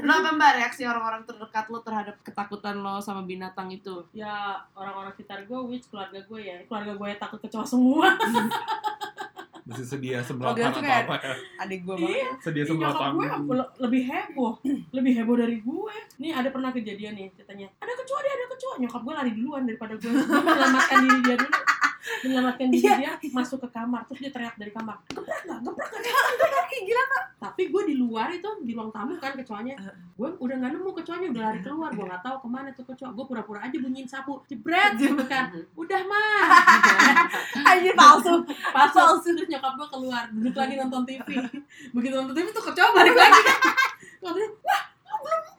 [0.00, 4.06] lo apa mbak reaksi orang-orang terdekat lo terhadap ketakutan lo sama binatang itu?
[4.12, 6.56] Ya orang-orang sekitar gue which keluarga gue ya.
[6.64, 8.06] Keluarga gue ya takut kecoa semua.
[9.64, 11.34] Mesti sedia dia atau apa ya?
[11.56, 12.36] Adik gue banget.
[12.38, 13.40] Sedia Ih, nyokap semprotan.
[13.40, 14.52] gue le- lebih heboh.
[14.92, 17.72] Lebih heboh dari gue nih ada pernah kejadian nih ceritanya.
[17.80, 21.36] Ada kecoa dia ada kecoa nyokap gue lari duluan daripada gue gue menyelamatkan diri dia
[21.40, 21.56] dulu
[22.20, 23.16] menyelamatkan diri Iya.
[23.16, 25.58] dia masuk ke kamar terus dia teriak dari kamar geprak nggak?
[25.64, 26.64] Geprak nggak?
[26.74, 27.24] Ih, gila kan?
[27.44, 29.76] tapi gue di luar itu di ruang tamu kan kecoanya
[30.16, 33.12] gue udah nggak nemu kecoanya udah lari keluar gue nggak tahu ke mana tuh kecoa
[33.12, 35.52] gue pura-pura aja bunyiin sapu jebret gitu kan.
[35.76, 36.40] Udah mah
[37.68, 38.42] Anjir palsu.
[38.72, 41.28] pasal terus nyokap gue keluar duduk lagi nonton TV
[41.94, 43.40] begitu nonton TV tuh kecoa balik lagi.
[43.44, 43.56] Kan
[44.24, 44.46] wah lu
[45.20, 45.53] belum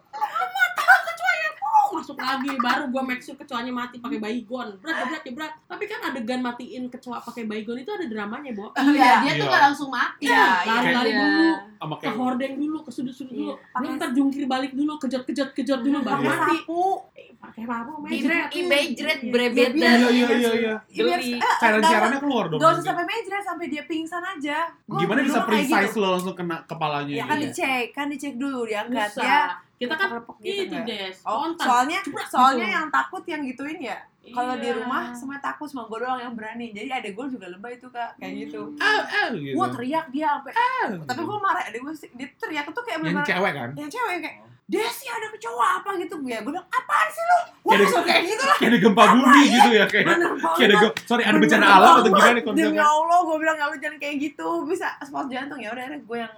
[1.96, 6.00] masuk lagi baru gue make sure kecoanya mati pakai baygon berat berat berat tapi kan
[6.06, 9.52] adegan matiin kecoa pakai baygon itu ada dramanya bo iya dia tuh Iya.
[9.52, 10.66] gak langsung mati Iya, iya.
[10.68, 11.22] lari-lari Iya.
[11.22, 11.50] dulu
[11.96, 16.20] ke hordeng dulu ke sudut-sudut dulu Iya, belum terjungkir balik dulu kejot-kejot kejot dulu baru
[16.20, 16.36] pakai Iya.
[16.36, 16.84] mati sapu
[17.16, 19.32] Eh, pakai apa mejret i- mejret, Iya.
[19.32, 21.32] brebet, Iya, dan iya iya iya iya Iya, Geli.
[21.32, 24.58] eh, nggak- cairannya keluar dong Gak usah sampai mejret, sampai dia pingsan aja.
[24.84, 25.48] Gimana bisa gitu.
[25.48, 29.56] precise lo langsung kena kepalanya Ya kan dicek, kan dicek dulu diangkat ya.
[29.76, 30.86] Kita kan lepok-lepok gitu itu nggak?
[30.86, 32.76] des Oh, soalnya Jebrak soalnya gitu.
[32.76, 33.98] yang takut yang gituin ya.
[34.26, 34.76] Kalau di Iya.
[34.76, 36.72] rumah semua takut, semua gue doang yang berani.
[36.72, 38.74] Jadi adek gue juga lebay itu kak, kayak gitu.
[38.80, 40.50] ah ah gitu Wah teriak dia sampai.
[40.52, 41.28] Ah, Tapi gitu.
[41.28, 44.16] gue marah, adek gue sih- dia teriak itu kayak yang bener cewek kan yang cewek
[44.20, 46.18] kayak Desi ada kecoa apa gitu?
[46.24, 47.38] Ya gue bilang apaan sih lu?
[47.62, 48.56] Wah Kayak langsung di- kayak gitu lah.
[48.56, 52.04] kayak ada gempa bumi gitu ya kayak bener kayak ada sorry ada bencana alam atau
[52.08, 55.60] gimana demi konsepnya Allah gue bilang ya lu jangan kayak gitu bisa spot jantung.
[55.60, 56.34] Ya udah gue yang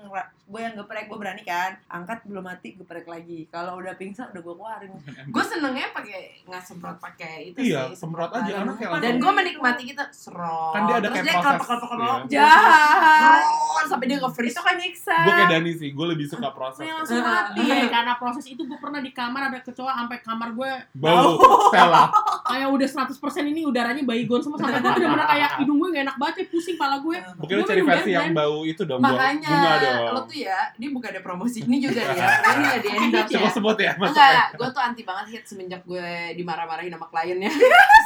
[0.46, 1.72] gue yang geprek gue berani kan.
[1.90, 3.48] Angkat belum mati geprek lagi.
[3.48, 4.92] Kalau udah pingsan udah gue keluarin.
[5.34, 7.96] Gue senengnya pakai nggak semprot pakai itu iya sih.
[7.98, 11.36] semprot aja anak kayak dan gue menikmati kita serot Kan dia ada terus kayak dia
[11.38, 12.28] proses, kelopak-kelopak iya.
[12.34, 13.42] jahat.
[13.44, 14.52] Serot sampai dia nge-freeze.
[14.52, 15.18] Itu kan nyiksa.
[15.22, 16.84] Gue kayak Dani sih gue lebih suka proses.
[16.84, 20.72] langsung mati Iya, karena proses itu gue pernah di kamar ada kecoa sampai kamar gue
[21.00, 21.40] bau
[21.72, 22.12] Stella
[22.52, 26.18] kayak udah 100% ini udaranya baygon semua sampai gue bener-bener kayak hidung gue gak enak
[26.20, 27.18] banget ya, pusing pala gue.
[27.38, 30.38] mungkin lu Gua cari versi yang bau itu dong bau makanya bunga dong lo tuh
[30.38, 32.28] ya ini bukan ada promosi ini juga ya
[32.58, 35.82] ini ya di endorse ya sebut-sebut ya mas Enggak, gue tuh anti banget hit semenjak
[35.86, 37.52] gue dimarah-marahin sama kliennya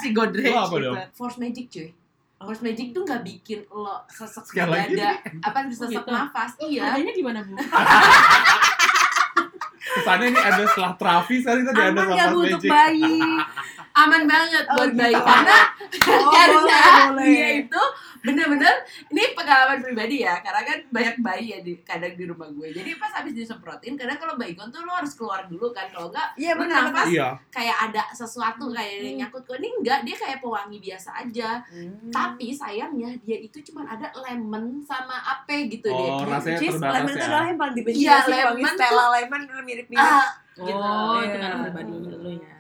[0.02, 0.86] si Godrej Lo apa gitu.
[0.92, 0.96] dong?
[1.16, 1.90] Force Magic cuy.
[2.42, 5.10] Force Magic tuh nggak bikin lo sesek dada,
[5.46, 6.10] apa sesek gitu.
[6.10, 6.52] nafas.
[6.58, 6.82] Iya.
[6.90, 7.54] Harganya gimana bu?
[10.02, 12.72] Kesannya ini ada setelah Travis kali tadi ada aman sama bu untuk Magic.
[12.72, 13.16] bayi?
[14.02, 14.98] Aman banget Oh, buat gitu.
[14.98, 15.58] bayi karena
[16.08, 16.80] oh, karena boleh
[17.12, 17.28] boleh.
[17.28, 17.84] dia itu
[18.22, 18.76] bener-bener
[19.10, 22.70] ini pengalaman pribadi ya karena kan banyak bayi ya di kadang di rumah gue.
[22.70, 26.30] Jadi pas habis disemprotin kadang kalau baygon tuh lo harus keluar dulu kan kalau enggak
[26.36, 27.28] iya lo benar nafas iya.
[27.50, 31.50] kayak ada sesuatu kayak yang nyangkut ke ini enggak dia kayak pewangi biasa aja.
[31.68, 32.10] Hmm.
[32.10, 36.10] tapi sayangnya dia itu cuma ada lemon sama apa gitu deh.
[36.12, 37.26] Oh rasanya Cheese, terbatas lemon itu ya.
[37.26, 39.06] adalah yang paling dibenci Iya, sih wangi lemon Stella.
[39.12, 39.98] lemon mirip-mirip.
[39.98, 40.78] Ah, gitu.
[40.78, 41.40] Oh, itu Iya.
[41.42, 42.56] karena pribadi lu ya.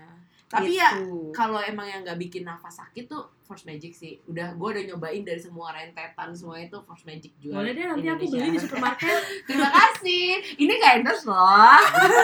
[0.47, 1.31] tapi ya Gitu.
[1.31, 5.21] kalau emang yang nggak bikin nafas sakit tuh Force Magic sih udah gue udah nyobain
[5.21, 9.19] dari semua rentetan semua itu Force Magic juga Boleh deh nanti aku beli di supermarket.
[9.47, 11.83] terima kasih ini nggak endorse loh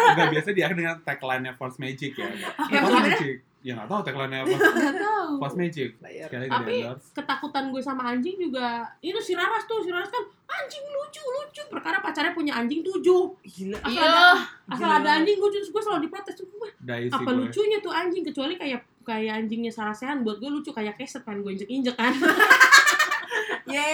[0.09, 2.31] Enggak biasa dia dengan tagline-nya Force Magic ya.
[2.71, 3.07] Yang Force gimana?
[3.11, 3.35] Magic.
[3.59, 4.55] Ya nggak tahu tagline-nya apa.
[4.95, 5.89] tahu Force Magic.
[5.99, 6.75] Sekali Tapi.
[7.11, 8.67] Ketakutan gue sama anjing juga
[9.03, 13.35] itu si Raras tuh, si Raras kan anjing lucu lucu perkara pacarnya punya anjing tujuh.
[13.43, 14.07] gila Asal Iya.
[14.07, 14.23] ada
[14.71, 16.35] asal Gila ada anjing gue gue selalu diprotes
[17.11, 17.35] apa gue.
[17.35, 21.52] lucunya tuh anjing kecuali kayak kayak anjingnya Sarasehan buat gue lucu kayak keset kan gue
[21.56, 22.12] injek injek kan
[23.72, 23.88] ya,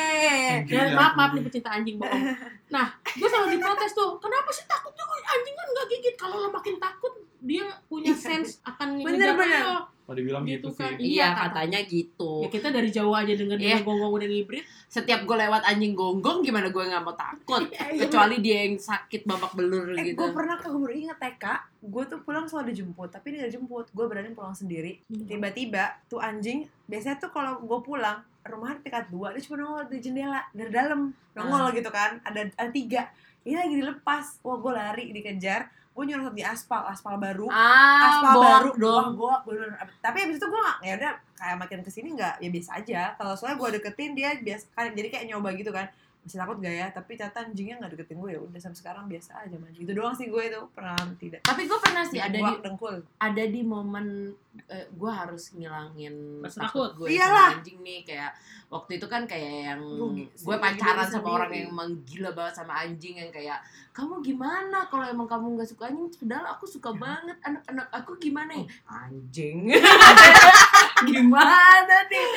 [0.66, 0.94] ya.
[0.98, 2.24] maaf maaf nih pecinta anjing bohong.
[2.70, 6.16] Nah gue selalu diprotes tuh kenapa sih takutnya kok anjing kan nggak gigit.
[6.18, 9.34] Kalau lo makin takut dia punya sense akan bener.
[9.66, 10.94] lo Kalau dibilang Gitu gitu, kan.
[10.94, 11.18] sih.
[11.18, 12.32] iya Iya, katanya gitu.
[12.40, 13.66] Ya kita dari jauh aja denger Iya.
[13.74, 17.66] dia gonggong udah ngibrit setiap gue lewat anjing gonggong gimana gue nggak mau takut?
[17.74, 20.22] Kecuali dia yang sakit babak belur Eh, gitu.
[20.22, 21.46] gue pernah ke inget TK,
[21.82, 25.02] gue tuh pulang selalu dijemput, tapi dia gak jemput, gue berani pulang sendiri.
[25.10, 29.98] Tiba-tiba tuh anjing, biasanya tuh kalau gue pulang, rumah tingkat dua, dia cuma nongol di
[29.98, 33.10] jendela dari dalam, nongol gitu kan, ada, ada tiga.
[33.42, 38.34] Ini lagi dilepas, wah gue lari dikejar, gue nyerot di aspal, aspal baru, ah aspal
[38.42, 42.42] baru, wah gue bener Tapi abis itu gue ya udah kayak makin ke sini nggak,
[42.42, 43.02] ya biasa aja.
[43.14, 45.86] Kalau soalnya gue deketin dia biasa, kan jadi kayak nyoba gitu kan.
[46.24, 46.88] Masih takut gak ya?
[46.90, 49.78] Tapi ternyata anjingnya gak deketin gue ya udah sampai sekarang biasa aja maju.
[49.78, 51.40] Itu doang sih gue itu pernah tidak.
[51.44, 52.96] tapi gue pernah sih ada di dengkul.
[53.20, 54.32] ada di momen
[54.70, 57.52] eh, gue harus ngilangin Rasa takut gue Iyalah.
[57.52, 58.32] sama anjing nih kayak
[58.70, 59.82] waktu itu kan kayak yang
[60.30, 61.36] gue pacaran sama sendiri.
[61.36, 63.60] orang yang emang gila banget sama anjing yang kayak
[63.94, 68.52] kamu gimana kalau emang kamu nggak suka anjing padahal aku suka banget anak-anak aku gimana
[68.62, 69.74] ya anjing
[71.06, 72.28] gimana nih?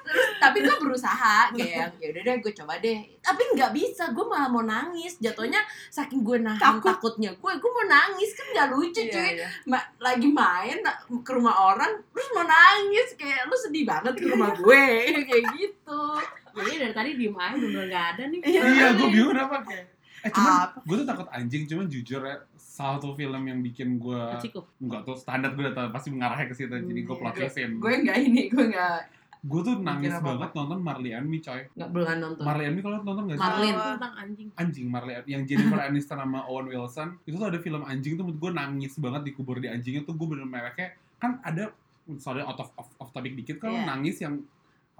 [0.00, 2.98] Terus, tapi gue berusaha kayak ya udah deh gue coba deh.
[3.16, 5.16] Tapi nggak bisa gue malah mau nangis.
[5.16, 6.90] Jatuhnya saking gue nahan Takut.
[6.90, 8.30] takutnya gue gue mau nangis.
[8.32, 9.28] Kan nggak lucu Iya, cuy.
[9.34, 9.46] iya.
[9.64, 10.78] Ma- lagi main
[11.20, 13.14] ke rumah orang terus mau nangis.
[13.14, 14.84] Kayak lu sedih banget ke rumah gue.
[15.28, 16.02] Kayak gitu.
[16.50, 18.40] Jadi dari tadi diem aja bener nggak ada nih.
[18.42, 19.86] Iya, gue bingung kenapa kayak.
[20.20, 20.84] Eh cuman Apa?
[20.84, 22.36] gue tuh takut anjing, cuman jujur ya
[22.80, 24.22] salah satu film yang bikin gue
[24.80, 27.20] nggak tuh standar gue udah tau, pasti mengarahnya ke situ jadi gue Iya.
[27.20, 27.70] plot twistin.
[27.76, 28.98] gue nggak ini gue nggak
[29.40, 30.28] Gue tuh nangis apa-apa.
[30.36, 31.60] banget nonton Marley and Me coy.
[31.70, 33.42] nggak belum nonton Marley and Me kalau nonton gak sih?
[33.42, 33.72] Marlin.
[33.74, 33.92] Oh.
[33.94, 37.80] tentang anjing Anjing Marley and- yang Jennifer Aniston sama Owen Wilson itu tuh ada film
[37.82, 41.72] anjing tuh menurut gue nangis banget dikubur di anjingnya tuh gue bener mereka kan ada
[42.16, 43.84] sorry out of, off, off topic dikit kalau Iya.
[43.86, 44.40] nangis yang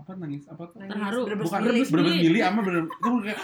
[0.00, 0.48] apa nangis?
[0.48, 0.80] Apa tuh?
[0.80, 1.20] Terharu.
[1.28, 1.86] bukan milik.
[1.92, 3.38] milih sama bener itu kayak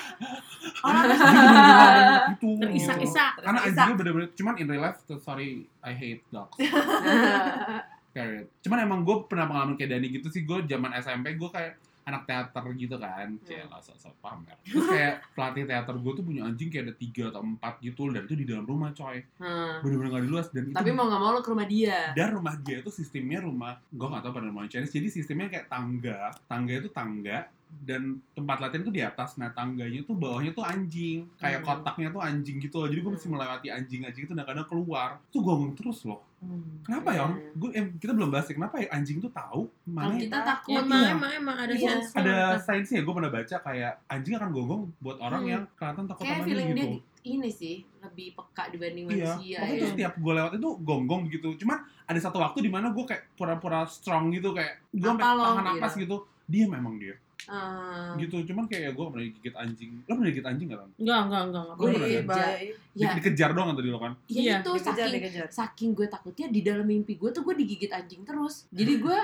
[0.82, 3.32] Oh, dia bener-bener gitu terisak-isak.
[3.44, 6.56] Karena anjingnya bener-bener cuman in real life sorry I hate dogs.
[8.16, 8.48] Period.
[8.64, 12.22] Cuman emang gue pernah pengalaman kayak Dani gitu sih gue zaman SMP gue kayak anak
[12.22, 13.42] teater gitu kan Hmm.
[13.42, 17.24] kayak lah sok pamer terus kayak pelatih teater gue tuh punya anjing kayak ada tiga
[17.28, 19.82] atau empat gitu dan itu di dalam rumah coy Hmm.
[19.82, 22.14] bener-bener gak di luas dan itu Tapi mau nggak mau lo ke rumah dia.
[22.14, 25.66] dan rumah dia itu sistemnya rumah gue gak tau pada rumah Chinese jadi sistemnya kayak
[25.66, 28.02] tangga tangga itu tangga dan
[28.32, 31.68] tempat latihan tuh di atas nah tangganya tuh bawahnya tuh anjing kayak Hmm.
[31.76, 33.34] kotaknya tuh anjing gitu loh jadi gue mesti Hmm.
[33.36, 36.82] melewati anjing-anjing itu dan kadang keluar tuh gonggong terus loh Hmm.
[36.82, 37.42] kenapa ya om Hmm.
[37.54, 40.46] gue eh, kita belum bahas ya, kenapa ya anjing tuh tahu mana Kalau kita Iya.
[40.46, 40.70] takut.
[40.70, 41.10] Ya, emang, iya.
[41.12, 41.88] emang, emang ada Iya.
[41.92, 42.16] sensor.
[42.16, 45.52] ada sainsnya gue pernah baca kayak anjing akan gonggong buat orang Hmm.
[45.52, 49.58] yang kelihatan takut Kayak sama feeling dia gitu ini sih lebih peka dibanding Iya, manusia
[49.58, 49.74] ya.
[49.76, 51.48] tuh setiap gue lewat itu gonggong gitu.
[51.56, 55.64] Cuman ada satu waktu di mana gue kayak pura-pura strong gitu kayak gue sampai tahan
[55.66, 56.00] napas gitu?
[56.00, 56.16] gitu.
[56.46, 58.12] Dia memang dia Ah.
[58.16, 58.42] gitu.
[58.44, 59.90] Cuman kayak gue pernah digigit anjing.
[60.02, 60.90] Lo pernah digigit anjing gak kan?
[60.96, 61.62] Enggak, enggak, enggak.
[61.62, 61.76] enggak.
[61.76, 62.26] Gua Gue pernah dikejar.
[62.26, 62.74] bahaya.
[62.96, 64.12] Ya, Dikejar doang tadi lo kan?
[64.24, 65.46] ya Iya, itu Dikejar, saking dikejar.
[65.52, 68.64] saking gue takutnya di dalam mimpi gue tuh gue digigit anjing terus.
[68.70, 69.18] Jadi gue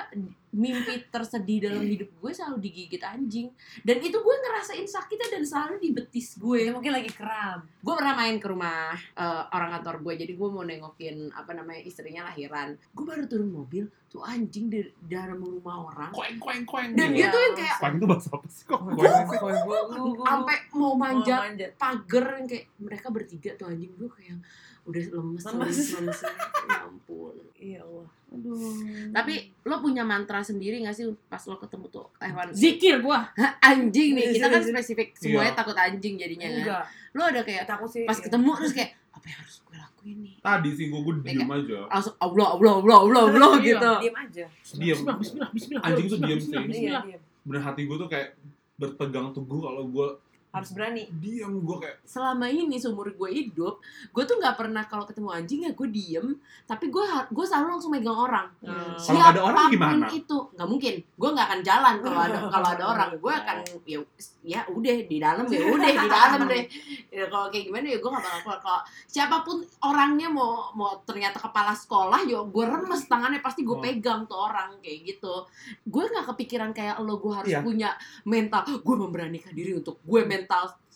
[0.53, 3.49] mimpi tersedih dalam hidup gue selalu digigit anjing.
[3.81, 6.69] Dan itu gue ngerasain sakitnya dan selalu di betis gue.
[6.69, 7.65] mungkin lagi kram.
[7.81, 10.15] Gue pernah main ke rumah eh, orang kantor gue.
[10.21, 12.77] Jadi gue mau nengokin apa namanya istrinya lahiran.
[12.93, 16.11] Gue baru turun mobil tuh anjing di dalam rumah orang.
[16.12, 16.92] Koeng koeng koeng.
[16.92, 17.16] Dan gitu.
[17.16, 18.81] dia tuh yang kayak Koeng itu bahasa apa sih kok?
[18.85, 21.70] Koeng sampai mau manjat Oh, manjat.
[21.75, 24.37] pagar yang kayak mereka bertiga tuh anjing gue kayak
[24.83, 25.53] udah lemes Lemes.
[25.55, 28.09] lemes lemes ya ampun Iya Allah.
[28.33, 29.12] Aduh.
[29.12, 33.29] tapi lo punya mantra sendiri gak sih pas lo ketemu tuh hewan zikir gua.
[33.61, 34.68] anjing nih kita kan Iya.
[34.73, 35.59] spesifik semuanya Iya.
[35.59, 36.83] takut anjing jadinya kan Enggak.
[37.12, 38.03] lo ada kayak Takut sih.
[38.03, 38.25] pas iya.
[38.25, 41.79] ketemu terus kayak apa yang harus gue lakuin nih Tadi sih gue gue diem aja.
[41.87, 43.66] langsung allah allah allah allah allah Iya.
[43.68, 44.45] gitu Diam aja.
[44.73, 44.97] Diam.
[44.97, 45.83] Bismillah, bismillah, bismillah.
[45.85, 46.88] Anjing tuh bismillah, sih.
[46.88, 47.18] Iya.
[47.42, 48.29] Bener hati gue tuh kayak
[48.75, 50.09] berpegang teguh kalau gue
[50.53, 51.09] Harus berani.
[51.15, 55.61] diam gue kayak selama ini seumur gue hidup gue tuh nggak pernah kalau ketemu anjing
[55.62, 58.95] ya gue diem tapi gue gue selalu langsung megang orang Hmm.
[58.95, 60.07] Kalau ada orang gimana?
[60.09, 63.99] itu nggak mungkin gue nggak akan jalan kalau ada kalau ada orang gue akan ya
[64.43, 66.65] ya udah di dalam ya udah di dalam deh
[67.09, 71.01] ya, kalau kayak gimana ya gue nggak bakal keluar kalau siapa pun orangnya mau mau
[71.01, 73.81] ternyata kepala sekolah ya gue remes tangannya pasti gue Oh.
[73.81, 75.49] pegang tuh orang kayak gitu
[75.83, 77.62] gue nggak kepikiran kayak lo gue harus Iya.
[77.62, 77.91] punya
[78.25, 80.41] mental gue memberanikan diri untuk gue mental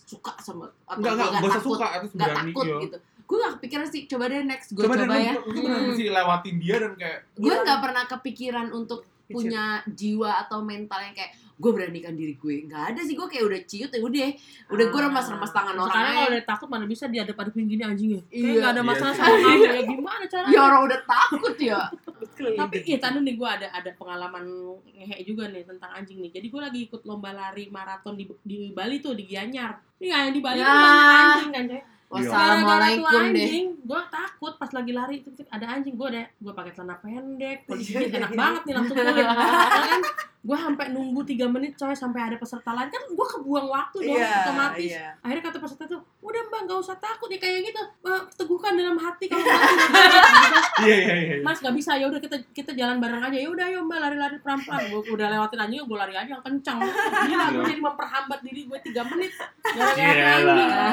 [0.06, 2.76] suka sama atau enggak enggak gue gak takut suka nggak berani takut iya.
[2.86, 5.70] gitu gue gak kepikiran sih coba deh next gue Coba, coba, deh, ya lu bener
[5.76, 5.86] Hmm.
[5.90, 7.64] mesti lewatin dia dan kayak gue Gila.
[7.66, 12.82] nggak pernah kepikiran untuk punya jiwa atau mental yang kayak gue beranikan diri gue nggak
[12.90, 14.28] ada sih gue kayak udah ciut ya udah
[14.68, 15.04] udah gue Ah.
[15.06, 18.20] remas-remas tangan orang Sekarang kalau udah takut mana bisa diadep-adepin gini anjingnya.
[18.26, 18.42] Iya.
[18.42, 20.52] Kayak nggak ada Iya masalah sama kamu ya gimana caranya?
[20.52, 21.80] ya orang udah takut ya
[22.58, 24.44] Tapi iya tadi nih gue ada ada pengalaman
[24.86, 26.30] ngehe juga nih tentang anjing nih.
[26.30, 29.72] Jadi gue lagi ikut lomba lari maraton di di Bali tuh di Gianyar.
[29.96, 30.66] Ini yang di Bali Ya.
[30.66, 31.82] kan banyak anjing kan coy.
[32.06, 36.70] wassalamualaikum deh anjing, gue takut pas lagi lari itu ada anjing gue deh, gue pakai
[36.70, 38.38] celana pendek, Iya, digigit iya, enak iya.
[38.38, 39.26] banget nih langsung kulit.
[39.26, 40.00] kan
[40.38, 42.86] gue sampai nunggu 3 menit coy sampai ada peserta lain.
[42.86, 44.82] Kan gue kebuang waktu dong Iya, otomatis.
[44.86, 45.06] iya.
[45.18, 48.96] Akhirnya kata peserta tuh, udah mbak nggak usah takut ya kayak gitu, Mbak, teguhkan dalam
[48.96, 49.42] hati kalau
[50.86, 51.94] iya iya iya Mas nggak bisa.
[51.94, 53.36] Ya udah kita kita jalan bareng aja.
[53.36, 54.80] Ya udah yuk mbak lari-lari pelan-pelan.
[54.88, 57.66] Gue udah lewatin anjing gue lari aja yang kencang gila gue Iya.
[57.68, 59.32] jadi memperhambat diri gue 3 menit.
[59.66, 60.86] Iya gara-gara.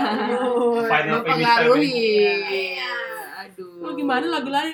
[0.84, 1.94] Final finish mempengaruhi
[2.42, 2.94] Iya.
[3.44, 3.82] aduh.
[3.82, 4.72] Lu gimana lagi lari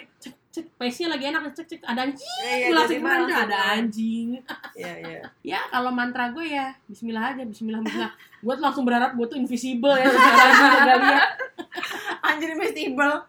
[0.50, 3.06] cek pace-nya lagi enak cek cek ada anjing Iya, gue langsung
[3.38, 4.28] ada anjing
[4.74, 5.22] Iya, iya.
[5.54, 9.38] ya kalau mantra gue ya Bismillah aja Bismillah Bismillah gue tuh langsung berharap gue tuh
[9.38, 11.30] invisible ya gak lihat
[12.30, 13.26] Anjir festival.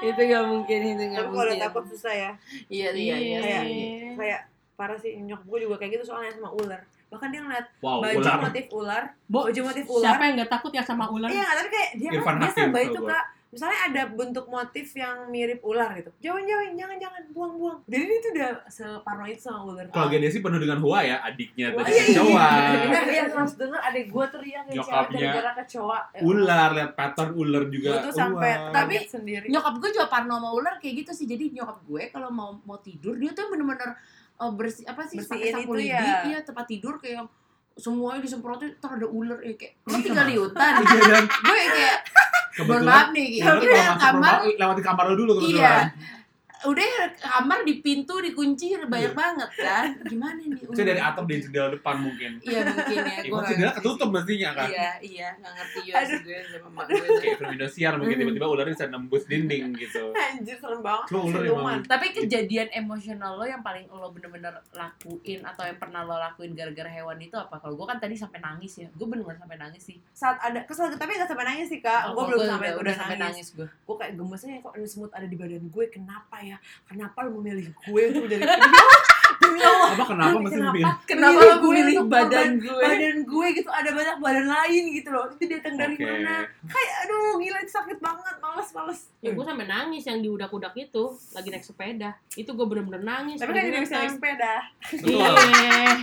[0.00, 2.30] itu gak mungkin itu gak Tapi kalau mungkin takut susah ya.
[2.66, 4.10] iya iya iya Kayak iya.
[4.14, 4.40] kayak
[4.74, 6.80] parah sih nyokap gue juga kayak gitu soalnya sama ular.
[7.08, 10.02] Bahkan dia ngeliat wow baju ular motif ular, Bo, baju motif ular.
[10.08, 12.74] siapa yang gak takut ya sama ular Iya, tapi kayak dia Irfan kan dia serba
[12.74, 13.10] tuh itu gua.
[13.12, 13.24] kak.
[13.52, 16.08] Misalnya ada bentuk motif yang mirip ular gitu.
[16.18, 17.78] Jauhin, jauhin, jangan, jangan, buang, buang.
[17.84, 19.84] Jadi dia tuh udah separno itu sama ular.
[19.86, 22.48] keluarga dia sih penuh dengan hua ya adiknya Wah, tadi iya, iya, kecoa
[22.80, 25.98] Bener, yang harus denger adek gue teriak Nyokapnya gara-gara kecoa.
[26.08, 28.50] Ya ular lihat pattern ular juga Gue tuh sampai.
[28.72, 29.46] Tapi- sendiri.
[29.46, 32.78] nyokap gue juga parno sama ular kayak gitu sih jadi nyokap gue kalau mau mau
[32.78, 33.92] tidur dia tuh bener-bener
[34.38, 36.24] uh, bersih apa sih pakai Bersihin sapu itu lidi ya.
[36.26, 37.28] iya tempat tidur kayak
[37.74, 41.96] semuanya disemprotin ntar ada ular ya kayak lo tinggal di hutan Iya, dan gue kayak
[42.52, 45.74] mohon kebetulan maaf nih masuk kamar lewati kamar lu dulu Iya.
[46.66, 51.68] Udah kamar di pintu dikunci banyak banget kan gimana nih Saya dari atap di jendela
[51.70, 55.78] depan mungkin iya mungkin ya Ibu gue jendela ketutup mestinya kan iya iya nggak ngerti
[55.86, 59.74] juga sih gue sama mak gue kayak film Indosiar mungkin tiba-tiba ularnya bisa nembus dinding
[59.76, 61.06] gitu Anjir serem banget.
[61.10, 66.06] Cuma ular emang tapi kejadian emosional lo yang paling lo bener-bener lakuin atau yang pernah
[66.06, 67.58] lo lakuin gara-gara hewan itu apa?
[67.58, 69.96] Kalau gue kan tadi sampai nangis ya, gue bener-bener sampai nangis sih.
[70.14, 72.12] Saat ada kesel tapi gak sampai nangis sih kak.
[72.12, 73.46] gue Oh, belum gua sampai udah, sampai nangis.
[73.56, 73.66] gue.
[73.66, 75.84] Gue kayak gemesnya kok ada semut ada di badan gue.
[75.90, 76.51] Kenapa ya?
[76.84, 78.24] Kenapa lu memilih gue untuk
[79.42, 80.90] demi Allah Apa kenapa mesti Kenapa?
[81.02, 82.78] Kenapa Milih lo gue milih untuk badan gue?
[82.78, 87.34] badan gue gitu ada banyak badan lain gitu loh itu datang dari mana kayak aduh
[87.36, 91.62] gila itu sakit banget males males Ya gue sampai nangis yang diudak-udak itu lagi naik
[91.62, 92.10] sepeda.
[92.34, 93.38] Itu gue bener-bener nangis.
[93.38, 94.54] tapi kan tidak bisa naik sepeda
[94.90, 95.22] Betul.
[95.22, 95.94] Iya.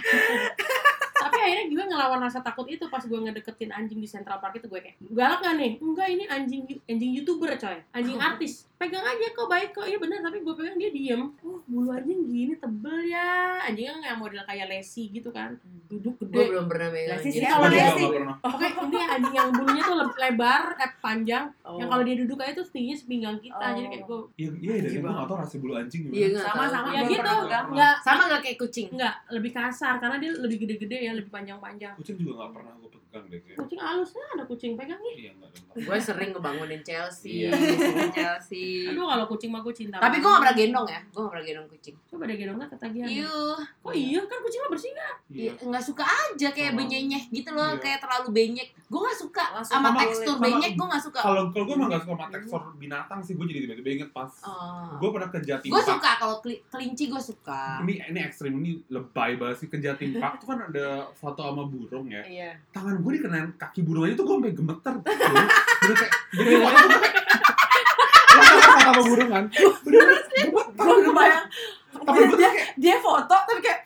[1.19, 4.71] Tapi akhirnya gue ngelawan rasa takut itu pas gue ngedeketin anjing di Central Park itu
[4.71, 5.71] gue kayak galak gak nih?
[5.83, 8.68] Enggak ini anjing anjing youtuber coy, anjing artis.
[8.79, 11.35] Pegang aja kok baik kok, iya bener tapi gue pegang dia diem.
[11.43, 13.27] Oh bulu anjing gini tebel ya,
[13.61, 15.51] anjingnya kayak model kayak lesi gitu kan,
[15.85, 16.47] duduk Gue gede.
[16.49, 17.11] belum pernah megang.
[17.13, 18.03] Lesi Gue kalau Lesi?
[18.07, 18.39] nggak.
[18.41, 21.45] Oke, ini anjing yang bulunya tuh le- lebar, eh, panjang.
[21.61, 21.75] Oh.
[21.75, 23.75] Yang kalau dia duduk aja tuh tingginya sepinggang kita, Oh.
[23.75, 25.19] jadi kayak gue Iya, iya, dan gue banget.
[25.19, 26.15] gak tau rasa bulu anjing gimana.
[26.15, 26.71] Iya nggak Sama, tahu.
[26.71, 26.87] sama.
[26.89, 27.65] ya gitu, pegang.
[27.69, 28.87] nggak Sama nggak kayak kucing?
[28.89, 31.93] nggak lebih kasar karena dia lebih gede-gede ya, lebih panjang-panjang.
[31.93, 33.57] Kucing juga gak pernah gue pegang deh kayak.
[33.59, 35.15] Kucing halusnya ada kucing pegang nih.
[35.19, 35.81] Iya, enggak ada.
[35.81, 37.51] Gue sering ngebangunin Chelsea, Iya.
[38.87, 39.97] Aduh kalau kucing mah gue cinta.
[39.97, 41.95] Tapi gue gak pernah gendong ya, gue gak pernah gendong kucing.
[42.05, 43.07] Coba deh gendongnya ketagihan.
[43.07, 43.31] Iya,
[43.79, 45.15] Oh iya kan kucing lo bersih nggak?
[45.29, 45.41] Iya.
[45.49, 47.79] Iya, nggak suka aja kayak benyenyeh gitu loh, Iya.
[47.79, 48.67] kayak terlalu benyek.
[48.85, 51.19] Gue nggak suka Nggak sama tekstur sama- benyek, gue nggak suka.
[51.19, 54.31] Kalau kalau gue emang gak suka sama tekstur binatang sih, gue jadi tiba-tiba inget pas
[54.41, 54.97] Oh.
[54.97, 57.61] gue pernah ke Jatim Gue suka kalau keli- kelinci gue suka.
[57.79, 61.63] Ini ini ekstrim ini lebay banget sih ke Jatim Park tuh kan ada foto sama
[61.63, 62.21] burung ya.
[62.21, 64.93] iya Tangan gue dikenain kaki burung aja tuh gue sampai gemeter.
[64.99, 67.23] Bener kayak jadi tuh kayak
[68.29, 69.45] Lo tau kan foto sama burung kan?
[69.83, 70.47] Bener gemeter.
[70.79, 71.45] gue kebayang
[71.99, 73.81] Tapi dia, kayak dia foto tapi kayak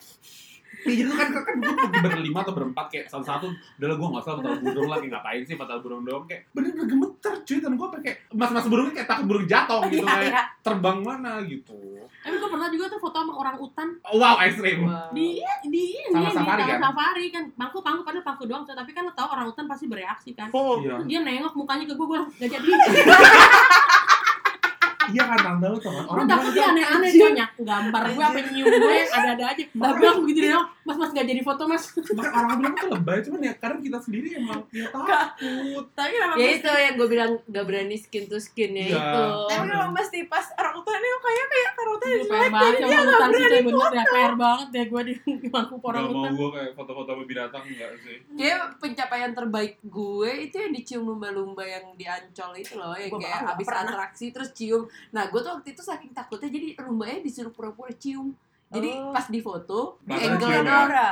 [0.84, 1.72] Iya tuh kan kan gue
[2.12, 3.48] berlima atau berempat kayak satu-satu.
[3.80, 5.06] Udah lah gue gak usah foto burung lagi.
[5.08, 6.28] Ngapain sih foto burung doang?
[6.28, 7.56] Kayak bener-bener gemeter cuy.
[7.56, 10.42] Dan gue kayak mas-mas burungnya kayak takut burung jatuh gitu Iya, kayak iya.
[10.60, 11.80] terbang mana gitu.
[12.20, 13.88] Tapi gue pernah juga tuh foto sama orang utan.
[14.04, 14.84] Oh, wow ekstrim
[15.16, 16.76] di di ini Sama di safari kan?
[16.84, 17.44] safari kan.
[17.56, 20.52] Pangku pangku padahal pangku doang tapi kan lo tau orang utan pasti bereaksi kan.
[20.52, 20.84] Oh.
[20.84, 22.68] Iya dia nengok mukanya ke gue gue gak jadi
[25.12, 28.66] iya kan tanda lu tau kan orang takut dia aneh-aneh banyak gambar gue apa nyium
[28.70, 29.64] gue ada-ada aja.
[29.68, 30.52] Tapi gue langsung gitu deh
[30.84, 33.98] mas mas gak jadi foto mas Makanya orang bilang tuh lebay, cuman ya kadang kita
[33.98, 35.84] sendiri emang ya takut.
[35.92, 39.00] tapi kenapa Ya itu yang gue bilang gak berani skin to skin ya Iya.
[39.00, 39.24] itu.
[39.48, 43.44] tapi kenapa mesti pas orang utannya kayak kayak orang PR banget sama orang utan sih
[43.44, 45.14] coy bener ya PR banget deh gue di
[45.44, 48.16] Gak orang mau utan gue kayak foto-foto sama binatang enggak sih.
[48.30, 53.38] Dia pencapaian terbaik gue itu yang dicium lumba-lumba yang di Ancol itu loh yang kayak
[53.40, 54.84] nggak abis atraksi terus cium.
[55.10, 58.36] Nah gue tuh waktu itu saking takutnya jadi lumbanya disuruh pura-pura cium.
[58.66, 59.12] Jadi Oh.
[59.12, 60.66] pas di foto, di angle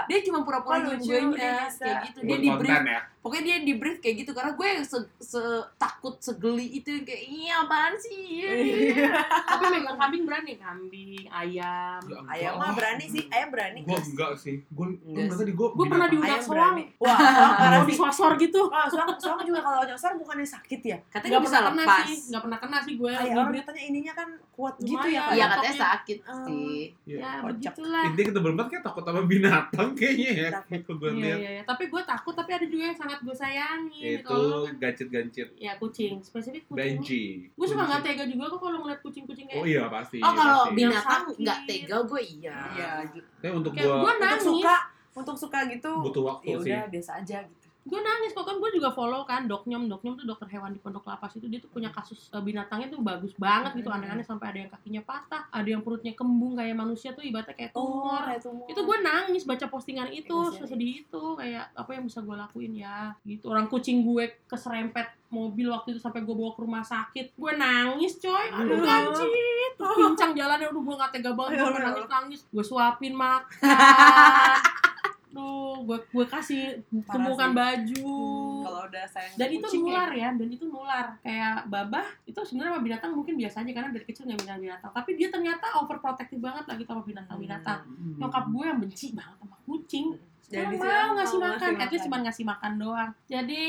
[0.08, 1.84] dia cuma pura-pura Oh, cium lucu, gue dia bisa.
[1.84, 2.18] kayak gitu.
[2.22, 3.00] Dia di brief, ya.
[3.22, 5.40] Pokoknya dia di brief kayak gitu karena gue yang se, se-
[5.76, 9.14] takut segeli itu yang kayak iya apaan sih iya.
[9.46, 13.94] tapi megang kambing berani kambing ayam Ya, enggak ayam mah berani sih ayam berani Gue
[13.96, 14.56] enggak sih.
[14.68, 17.18] Gue Enggak tadi gue gue pernah ayam soang berani wah
[17.62, 20.98] mau sih disosor gitu Wah, soang, soang juga kalau nyosor bukannya sakit ya?
[21.06, 22.02] Katanya Gak bisa pernah kena lepas.
[22.02, 25.22] sih, gak pernah kena sih gue Kayak Gue orang katanya ininya kan kuat gitu ya.
[25.22, 25.46] Iya Iya.
[25.48, 26.38] katanya sakit Oh.
[26.44, 26.76] sih.
[27.04, 27.44] Ya Kocak.
[27.46, 30.48] begitulah Intinya kita berempat kayak takut sama binatang kayaknya ya.
[30.52, 30.80] Takut.
[30.82, 31.62] Kalau gue Iya, lihat iya, iya.
[31.62, 34.00] Tapi gue takut, tapi ada juga yang sangat gue sayangi.
[34.16, 34.40] itu
[34.80, 36.76] gancit-gancit ya kucing, spesifik kucing.
[36.80, 37.24] Benji.
[37.52, 40.18] Gue suka nggak tega juga kok kalau ngeliat kucing-kucing kayak Oh iya pasti.
[40.18, 41.36] Oh kalau binatang sakit.
[41.38, 42.56] nggak tega gue iya.
[42.72, 42.90] Iya.
[43.38, 44.76] Tapi untuk kayak gue gue Untuk suka,
[45.12, 45.92] untuk suka gitu.
[46.00, 46.72] butuh waktu Ya sih.
[46.72, 47.61] udah biasa aja gitu.
[47.82, 51.02] Gue nangis kok kan gue juga follow kan Doknyom, Doknyom tuh dokter hewan di Pondok
[51.02, 53.98] Lapas itu dia tuh punya kasus eh, binatangnya tuh bagus banget gitu Hmm.
[53.98, 57.72] aneh-aneh sampai ada yang kakinya patah, ada yang perutnya kembung kayak manusia tuh ibaratnya kayak
[57.72, 58.22] tumor.
[58.22, 58.66] kayak tumor.
[58.66, 60.58] itu gue nangis baca postingan itu Kasihan.
[60.62, 63.44] sesedih itu kayak apa yang bisa gue lakuin ya gitu.
[63.46, 67.34] Orang kucing gue keserempet mobil waktu itu sampai gue bawa ke rumah sakit.
[67.34, 68.46] Gue nangis coy.
[68.48, 68.78] Aduh.
[68.78, 73.50] Kancit Terus pincang jalannya udah gue gak tega banget gue nangis nangis gue suapin makan
[75.32, 76.62] Duh, gue gue kasih
[77.02, 77.56] Parah tumpukan sih.
[77.56, 82.06] baju Hmm, kalau udah sayang dan itu kucing nular ya dan itu nular kayak babah
[82.22, 85.28] itu sebenarnya sama binatang mungkin biasa aja karena dari kecil nggak binatang binatang tapi dia
[85.28, 88.16] ternyata overprotective banget lagi sama binatang binatang Hmm.
[88.18, 90.08] nyokap gue yang benci banget sama kucing
[90.44, 92.02] Jadi mau ngasih ngasih makan, makan.
[92.02, 93.10] cuma ngasih makan doang.
[93.24, 93.64] Jadi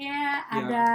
[0.00, 0.24] ya Ya.
[0.48, 0.86] ada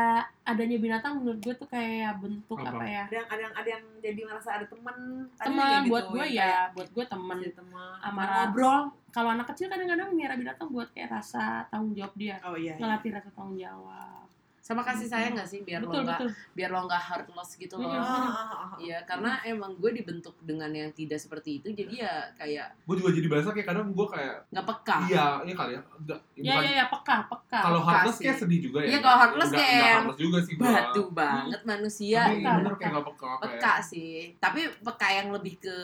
[0.43, 2.73] adanya binatang menurut gue tuh kayak bentuk Apa?
[2.73, 3.05] apa, ya?
[3.05, 4.97] Ada yang ada yang ada yang jadi merasa ada teman.
[5.31, 7.37] Ada Teman kayak buat gitu, gue ya, kayak buat gue teman.
[7.45, 7.95] teman.
[8.01, 8.33] Amarah.
[8.49, 8.81] ngobrol.
[9.17, 12.77] Kalau anak kecil kadang-kadang miara binatang buat kayak rasa tanggung jawab dia, Oh iya.
[12.77, 14.29] ngelatih rasa tanggung jawab.
[14.59, 16.29] Sama kasih sayang nggak sih biar betul lo nggak betul.
[16.53, 17.87] biar lo nggak heartless gitu loh.
[17.87, 17.97] Iya.
[17.97, 18.69] Ah, ah, ah, ah.
[18.77, 23.09] Iya, karena emang gue dibentuk dengan yang tidak seperti itu, jadi ya kayak Gue juga
[23.09, 24.97] jadi berasa kayak kadang gue kayak nggak peka.
[25.07, 25.81] iya iya kali ya.
[25.95, 27.59] Enggak, Ya bukan- ya ya peka peka.
[27.63, 28.87] Kalau heartless kayak sedih juga ya.
[28.87, 30.53] Iya, kalau heartless Nggak- kayak nggak heartless juga sih.
[30.59, 32.19] Batu banget manusia.
[32.21, 33.31] Tapi Peka, bener kayak gak peka.
[33.31, 35.77] kayak- Peka sih, tapi peka yang lebih ke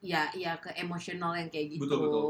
[0.00, 1.84] ya ya ke emosional yang kayak gitu.
[1.84, 2.28] Betul, betul.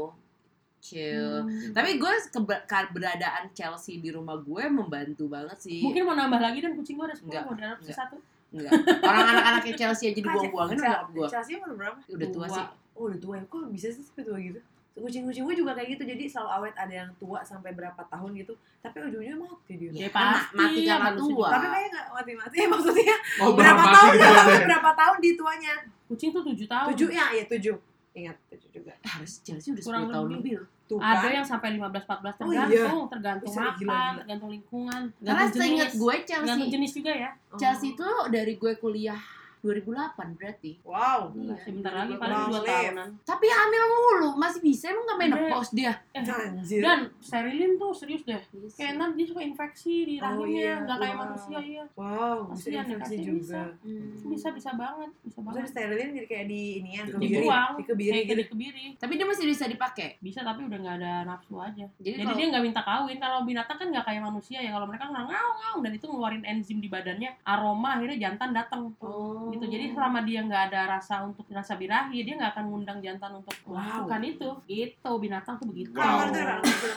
[0.85, 1.31] Chill.
[1.41, 1.71] Hmm.
[1.71, 5.81] Tapi gue kebe- keberadaan Chelsea di rumah gue membantu banget sih.
[5.81, 7.81] mungkin mau nambah lagi dan kucing gue ada sepuluh, mau enggak.
[7.89, 8.17] satu.
[8.51, 8.71] Enggak.
[9.01, 11.27] Orang anak-anaknya Chelsea aja dibuang-buangin sama gue.
[11.27, 11.97] Chelsea umur berapa?
[12.07, 12.55] Udah tua Tua.
[12.55, 12.65] sih.
[12.93, 14.55] oh udah tua ya kok bisa sih sampai tua gitu
[14.95, 18.55] kucing-kucing gue juga kayak gitu jadi selalu awet ada yang tua sampai berapa tahun gitu
[18.79, 21.47] tapi ujungnya mati dia Ya, Ya, pasti, mati ya, karena tua.
[21.51, 24.57] tapi kayak nggak mati-mati maksudnya Oh, berapa berapa tahun ya ya?
[24.63, 25.73] berapa tahun di tuanya
[26.07, 27.75] kucing tuh tujuh tahun tujuh ya ya tujuh
[28.15, 30.39] ingat tujuh juga harus Chelsea udah 10 Kurang tahun lebih.
[30.39, 30.67] lebih loh.
[30.85, 32.05] Tuh ada kan yang sampai 15 14
[32.37, 33.09] Oh, tergantung iya.
[33.09, 34.17] tergantung Bisa, makan gila, gila.
[34.19, 37.57] tergantung lingkungan Karena tergantung seingat jenis gue tergantung Chelsea jenis juga ya Oh.
[37.57, 39.21] Chelsea itu dari gue kuliah
[39.65, 39.97] 2008
[40.31, 40.71] berarti.
[40.79, 41.55] wow Iya.
[41.59, 45.49] sebentar lagi paling dua tahunan Tapi hamil mulu, masih bisa emang gak main Udah.
[45.51, 45.93] pos dia.
[46.11, 48.37] eh, anjir dan sterilin tuh serius deh
[48.69, 48.95] kayak Iya.
[48.95, 50.75] ntar dia suka infeksi di Oh, rahimnya iya.
[50.79, 51.23] nggak kayak Wow.
[51.25, 53.61] manusia iya wow bisa Kasihan ya, infeksi pasti juga bisa.
[53.81, 54.29] Hmm.
[54.29, 58.11] bisa bisa banget bisa banget disterilin jadi kayak di ini ya, kebiri, dibuang di kebiri
[58.11, 58.31] kayak gitu.
[58.31, 60.09] gede kebiri Tapi dia masih bisa dipakai.
[60.19, 63.39] bisa tapi udah nggak ada nafsu aja Jadi, jadi kalau dia nggak minta kawin kalau
[63.41, 66.77] binatang kan nggak kayak manusia ya kalau mereka nggak ngau ngau dan itu ngeluarin enzim
[66.77, 69.49] di badannya aroma akhirnya jantan datang Oh.
[69.55, 73.31] Gitu jadi selama dia nggak ada rasa untuk rasa birahi dia nggak akan ngundang jantan
[73.33, 73.79] untuk Wow.
[74.05, 76.27] melakukan itu gitu binatang tuh begitu Wow.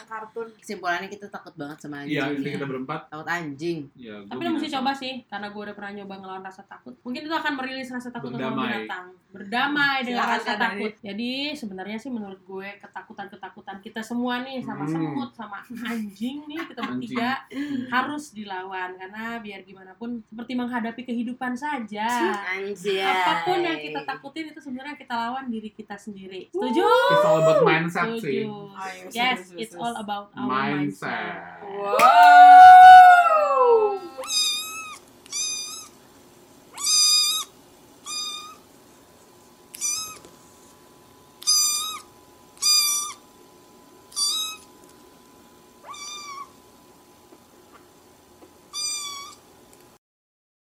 [0.04, 0.48] kartun.
[0.58, 2.18] kesimpulannya kita takut banget sama anjing.
[2.18, 3.00] Iya, ini kita berempat.
[3.08, 3.78] Takut anjing.
[3.94, 7.24] Ya, tapi lo mesti coba sih karena gue udah pernah nyoba ngelawan rasa takut mungkin
[7.24, 12.40] itu akan merilis rasa takut sama binatang berdamai dengan rasa takut jadi sebenarnya sih menurut
[12.40, 14.92] gue ketakutan ketakutan kita semua nih sama Hmm.
[14.94, 17.44] semut sama anjing nih kita bertiga
[17.88, 22.08] harus dilawan karena biar gimana pun seperti menghadapi kehidupan saja
[22.48, 22.98] Anjay.
[22.98, 27.38] apa pun yang kita takutin itu sebenarnya kita lawan diri kita sendiri setuju It's all
[27.38, 28.16] about mindset sih.
[28.16, 31.68] setuju Ayo, yes serius, it's all about our mindset Mindset.
[31.68, 32.88] Wow.